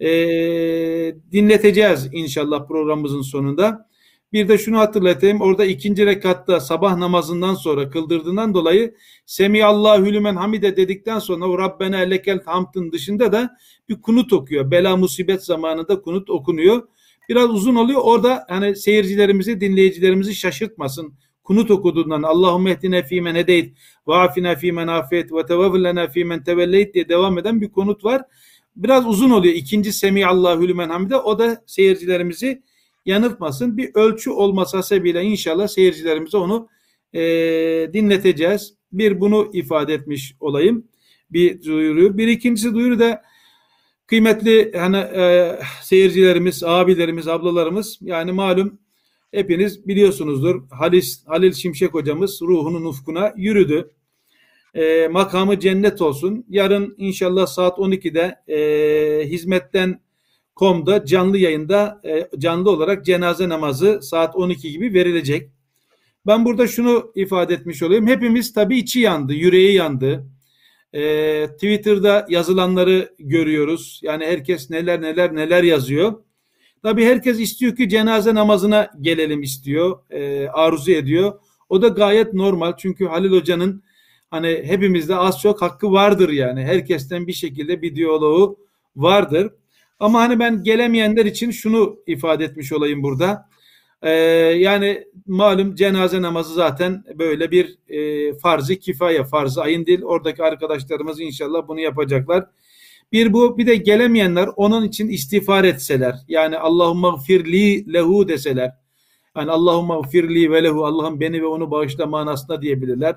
[0.00, 0.08] e,
[1.32, 3.89] dinleteceğiz inşallah programımızın sonunda.
[4.32, 5.40] Bir de şunu hatırlatayım.
[5.40, 8.94] Orada ikinci rekatta sabah namazından sonra kıldırdığından dolayı
[9.26, 13.56] Semiyallahu lümen hamide dedikten sonra o Rabbena lekel hamdın dışında da
[13.88, 14.70] bir kunut okuyor.
[14.70, 16.88] Bela musibet zamanında kunut okunuyor.
[17.28, 18.00] Biraz uzun oluyor.
[18.04, 21.14] Orada hani seyircilerimizi, dinleyicilerimizi şaşırtmasın.
[21.44, 23.76] Kunut okuduğundan Allahümme ehdine fîmen hedeyt
[24.08, 28.22] ve afina fîmen afiyet ve tevavvillena fîmen tevelleyt diye devam eden bir konut var.
[28.76, 29.54] Biraz uzun oluyor.
[29.54, 31.16] İkinci Semiyallahu lümen hamide.
[31.16, 32.62] O da seyircilerimizi
[33.06, 33.76] yanıltmasın.
[33.76, 36.68] Bir ölçü olması hasebiyle inşallah seyircilerimize onu
[37.12, 37.20] e,
[37.92, 38.74] dinleteceğiz.
[38.92, 40.88] Bir bunu ifade etmiş olayım.
[41.30, 42.18] Bir duyuru.
[42.18, 43.22] Bir ikincisi duyuru da
[44.06, 48.78] kıymetli hani e, seyircilerimiz, abilerimiz, ablalarımız yani malum
[49.32, 50.68] hepiniz biliyorsunuzdur.
[50.70, 53.90] Halis, Halil Şimşek hocamız ruhunun ufkuna yürüdü.
[54.74, 56.44] E, makamı cennet olsun.
[56.48, 60.00] Yarın inşallah saat 12'de e, hizmetten
[60.60, 65.50] komda canlı yayında e, canlı olarak cenaze namazı saat 12 gibi verilecek.
[66.26, 68.06] Ben burada şunu ifade etmiş olayım.
[68.06, 70.26] Hepimiz tabii içi yandı, yüreği yandı.
[70.92, 74.00] E, Twitter'da yazılanları görüyoruz.
[74.02, 76.12] Yani herkes neler neler neler yazıyor.
[76.82, 81.40] Tabii herkes istiyor ki cenaze namazına gelelim istiyor, e, arzu ediyor.
[81.68, 83.82] O da gayet normal çünkü Halil Hoca'nın
[84.30, 86.64] hani hepimizde az çok hakkı vardır yani.
[86.64, 88.58] Herkesten bir şekilde bir diyaloğu
[88.96, 89.50] vardır.
[90.00, 93.48] Ama hani ben gelemeyenler için şunu ifade etmiş olayım burada.
[94.02, 94.10] Ee,
[94.58, 100.02] yani malum cenaze namazı zaten böyle bir e, farzı kifaye, farzı ayın değil.
[100.02, 102.46] Oradaki arkadaşlarımız inşallah bunu yapacaklar.
[103.12, 106.14] Bir bu bir de gelemeyenler onun için istiğfar etseler.
[106.28, 108.72] Yani Allahümme firli lehu deseler.
[109.36, 113.16] Yani Allahümme firli ve lehu Allah'ım beni ve onu bağışla manasında diyebilirler.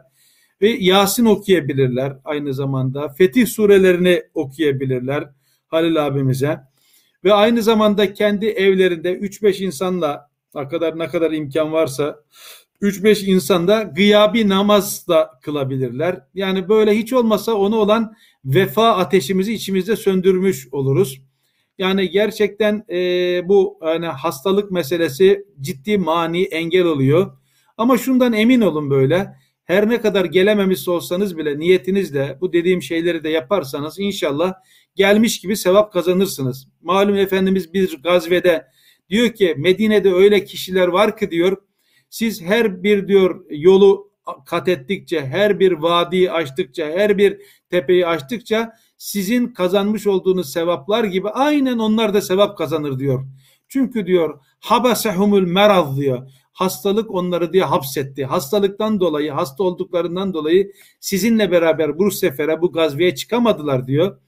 [0.62, 3.10] Ve Yasin okuyabilirler aynı zamanda.
[3.10, 5.30] Fetih surelerini okuyabilirler
[5.74, 6.60] Halil abimize
[7.24, 12.20] ve aynı zamanda kendi evlerinde 3-5 insanla ne kadar ne kadar imkan varsa
[12.82, 16.20] 3-5 insanda gıyabi namaz da kılabilirler.
[16.34, 18.16] Yani böyle hiç olmasa onu olan
[18.46, 21.22] vefa ateşimizi içimizde söndürmüş oluruz.
[21.78, 22.98] Yani gerçekten e,
[23.48, 27.38] bu yani hastalık meselesi ciddi mani engel oluyor.
[27.78, 33.24] Ama şundan emin olun böyle her ne kadar gelememiş olsanız bile niyetinizle bu dediğim şeyleri
[33.24, 34.54] de yaparsanız inşallah
[34.96, 36.68] gelmiş gibi sevap kazanırsınız.
[36.82, 38.68] Malum Efendimiz bir gazvede
[39.10, 41.58] diyor ki Medine'de öyle kişiler var ki diyor
[42.10, 44.12] siz her bir diyor yolu
[44.46, 51.30] kat ettikçe, her bir vadiyi açtıkça, her bir tepeyi açtıkça sizin kazanmış olduğunuz sevaplar gibi
[51.30, 53.28] aynen onlar da sevap kazanır diyor.
[53.68, 56.30] Çünkü diyor habasehumul meraz diyor.
[56.54, 58.26] Hastalık onları diye hapsetti.
[58.26, 64.20] Hastalıktan dolayı, hasta olduklarından dolayı sizinle beraber bu sefere, bu gazveye çıkamadılar diyor.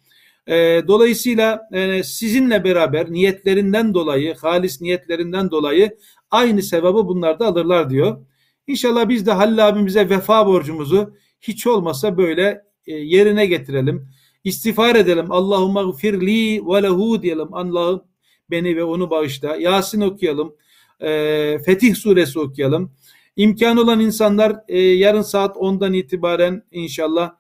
[0.48, 5.98] E, dolayısıyla e, sizinle beraber niyetlerinden dolayı, halis niyetlerinden dolayı
[6.32, 8.26] aynı sevabı bunlar da alırlar diyor.
[8.68, 14.10] İnşallah biz de Halil abimize vefa borcumuzu hiç olmasa böyle e, yerine getirelim.
[14.44, 15.32] İstiğfar edelim.
[15.32, 17.54] Allahümme gfirli ve lehu diyelim.
[17.54, 18.04] Allah'ım
[18.52, 19.56] beni ve onu bağışla.
[19.56, 20.56] Yasin okuyalım.
[21.02, 22.92] E, Fetih suresi okuyalım.
[23.36, 27.36] İmkan olan insanlar e, yarın saat 10'dan itibaren inşallah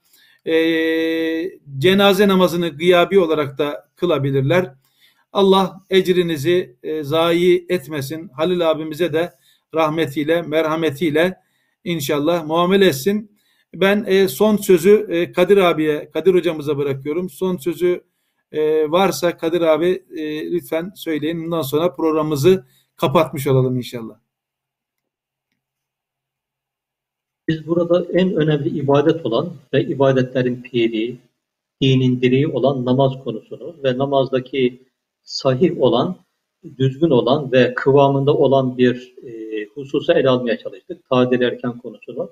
[0.45, 0.55] e,
[1.77, 4.73] cenaze namazını gıyabi olarak da kılabilirler.
[5.33, 8.29] Allah ecrinizi e, zayi etmesin.
[8.29, 9.33] Halil abimize de
[9.73, 11.37] rahmetiyle, merhametiyle
[11.83, 13.31] inşallah muamele etsin.
[13.73, 17.29] Ben e, son sözü e, Kadir abiye, Kadir hocamıza bırakıyorum.
[17.29, 18.03] Son sözü
[18.51, 21.45] e, varsa Kadir abi e, lütfen söyleyin.
[21.45, 22.65] Bundan sonra programımızı
[22.95, 24.24] kapatmış olalım inşallah.
[27.47, 31.17] Biz burada en önemli ibadet olan ve ibadetlerin piri,
[31.81, 34.83] dinin direği olan namaz konusunu ve namazdaki
[35.23, 36.15] sahih olan,
[36.77, 41.09] düzgün olan ve kıvamında olan bir e, hususa ele almaya çalıştık.
[41.09, 42.29] Tadil erken konusunu.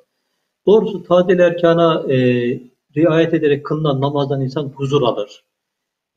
[0.67, 2.17] Doğrusu tadil erkana e,
[2.97, 5.43] riayet ederek kılınan namazdan insan huzur alır.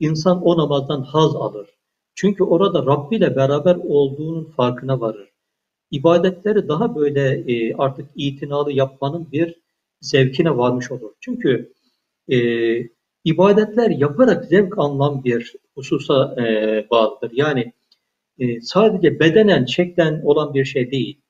[0.01, 1.68] İnsan o namazdan haz alır.
[2.14, 5.36] Çünkü orada Rabbi ile beraber olduğunun farkına varır.
[5.91, 9.55] İbadetleri daha böyle e, artık itinalı yapmanın bir
[10.01, 11.12] zevkine varmış olur.
[11.20, 11.72] Çünkü
[12.28, 12.39] e,
[13.24, 17.30] ibadetler yaparak zevk alınan bir hususa e, bağlıdır.
[17.34, 17.72] Yani
[18.39, 21.20] e, sadece bedenen, şeklen olan bir şey değil.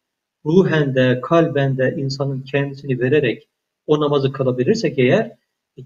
[0.46, 3.48] Ruhen de, kalben de insanın kendisini vererek
[3.86, 5.36] o namazı kılabilirsek eğer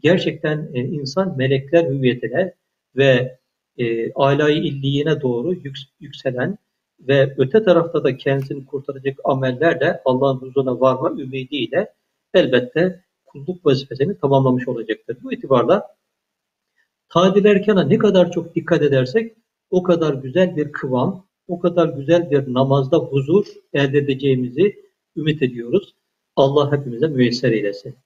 [0.03, 2.55] gerçekten e, insan melekler hüviyetine
[2.97, 3.39] ve
[3.79, 6.59] e, alayı illiğine doğru yük, yükselen
[7.01, 11.95] ve öte tarafta da kendisini kurtaracak amellerle Allah'ın huzuruna varma ümidiyle
[12.35, 15.19] elbette kulluk vazifesini tamamlamış olacaktır.
[15.23, 15.97] Bu itibarla
[17.09, 19.37] tadil erkana ne kadar çok dikkat edersek
[19.71, 24.77] o kadar güzel bir kıvam, o kadar güzel bir namazda huzur elde edeceğimizi
[25.17, 25.95] ümit ediyoruz.
[26.37, 27.97] Allah hepimize müyesser eylesin.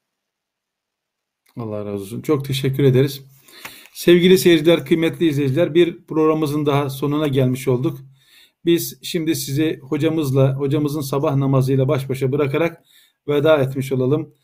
[1.57, 2.21] Allah razı olsun.
[2.21, 3.25] Çok teşekkür ederiz.
[3.95, 7.99] Sevgili seyirciler, kıymetli izleyiciler bir programımızın daha sonuna gelmiş olduk.
[8.65, 12.85] Biz şimdi sizi hocamızla, hocamızın sabah namazıyla baş başa bırakarak
[13.29, 14.35] veda etmiş olalım.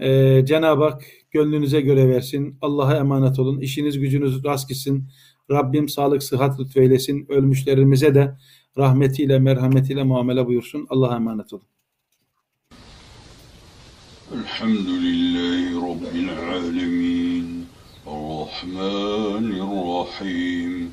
[0.00, 2.58] Ee, Cenab-ı Hak gönlünüze göre versin.
[2.60, 3.60] Allah'a emanet olun.
[3.60, 5.08] İşiniz gücünüz rast gitsin.
[5.50, 7.26] Rabbim sağlık, sıhhat lütfeylesin.
[7.28, 8.36] Ölmüşlerimize de
[8.78, 10.86] rahmetiyle, merhametiyle muamele buyursun.
[10.90, 11.64] Allah'a emanet olun.
[14.34, 17.66] Elhamdülillahi Rabbil alemin.
[18.06, 20.92] Rahmanirrahim.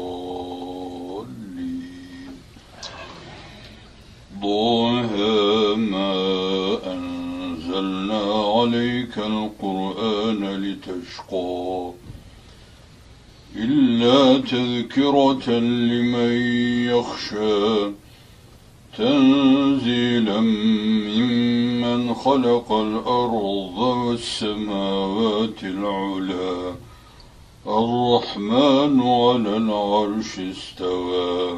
[4.41, 6.13] ضاها ما
[6.93, 8.21] أنزلنا
[8.57, 11.91] عليك القرآن لتشقى
[13.55, 16.31] إلا تذكرة لمن
[16.89, 17.91] يخشى
[18.97, 26.75] تنزيلا ممن خلق الأرض والسماوات العلا
[27.67, 31.57] الرحمن على العرش استوى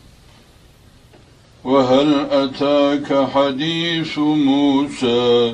[1.65, 5.53] وهل أتاك حديث موسى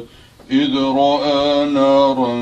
[0.52, 2.36] إذ رأى نارا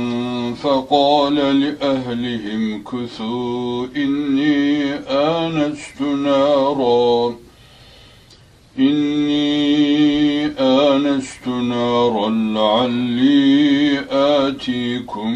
[0.54, 7.36] فقال لأهلهم كثوا إني آنست نارا.
[8.80, 15.32] إني آنست نارا لعلي آتيكم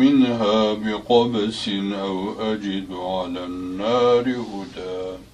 [0.00, 1.70] منها بقبس
[2.02, 5.31] أو أجد على النار هدى.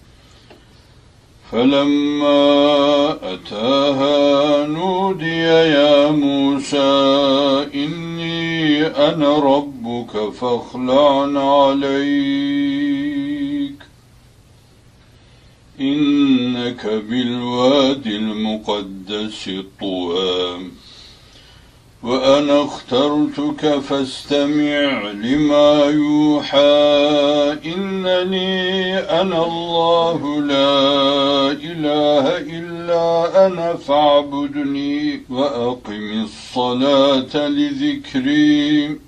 [1.53, 6.77] فلما أتاها نودي يا موسى
[7.75, 11.23] إني أنا ربك فاخلع
[11.69, 13.09] عليك.
[15.81, 20.59] إنك بالوادي المقدس طوى
[22.03, 26.59] وأنا اخترتك فاستمع لما يوحى.
[27.75, 39.08] إنني أنا الله لا إله إلا أنا فاعبدني وأقم الصلاة لذكري.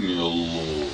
[0.00, 0.93] Hello.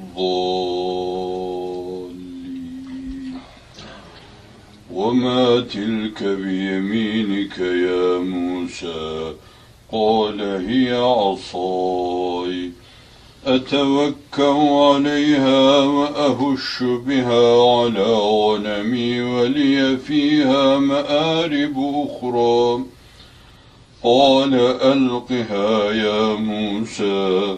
[4.93, 9.33] وما تلك بيمينك يا موسى؟
[9.91, 12.71] قال هي عصاي.
[13.45, 14.53] أتوكأ
[14.93, 22.83] عليها وأهش بها على غنمي ولي فيها مآرب أخرى.
[24.03, 27.57] قال ألقها يا موسى.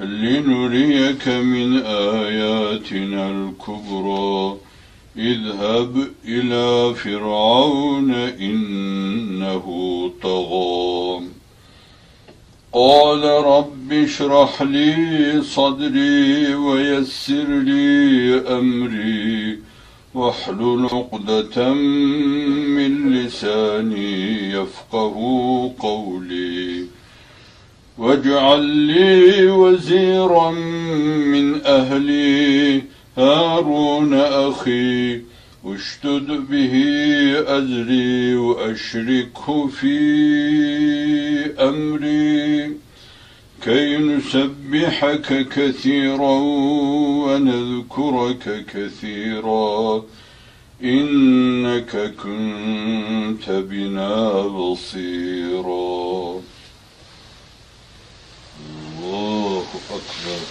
[0.00, 4.56] لنريك من آياتنا الكبرى.
[5.16, 9.64] اذهب إلى فرعون إنه
[10.22, 11.20] طغى.
[12.72, 19.58] قال رب اشرح لي صدري ويسر لي أمري.
[20.14, 25.14] واحلل عقدة من لساني يفقه
[25.78, 26.86] قولي.
[27.98, 32.82] واجعل لي وزيرا من أهلي
[33.18, 35.20] هارون أخي
[35.64, 36.74] اشتد به
[37.46, 39.96] أزري وأشركه في
[41.60, 42.72] أمري.
[43.62, 46.38] كي نسبحك كثيرا
[47.24, 50.04] ونذكرك كثيرا
[50.82, 56.40] إنك كنت بنا بصيرا.
[59.88, 60.48] 奥の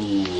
[0.00, 0.37] Oh.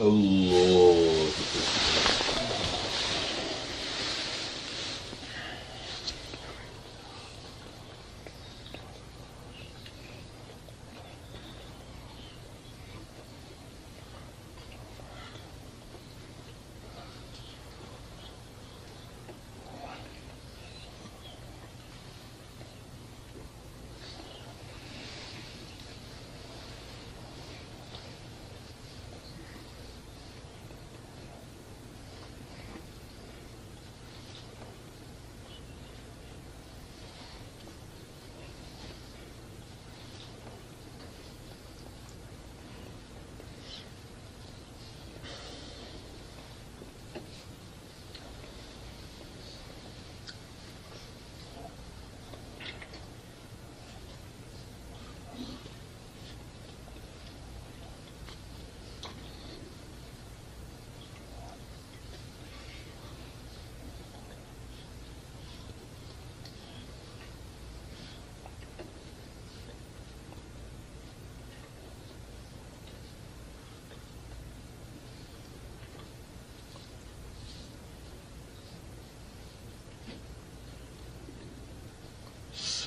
[0.00, 0.77] Oh, Lord.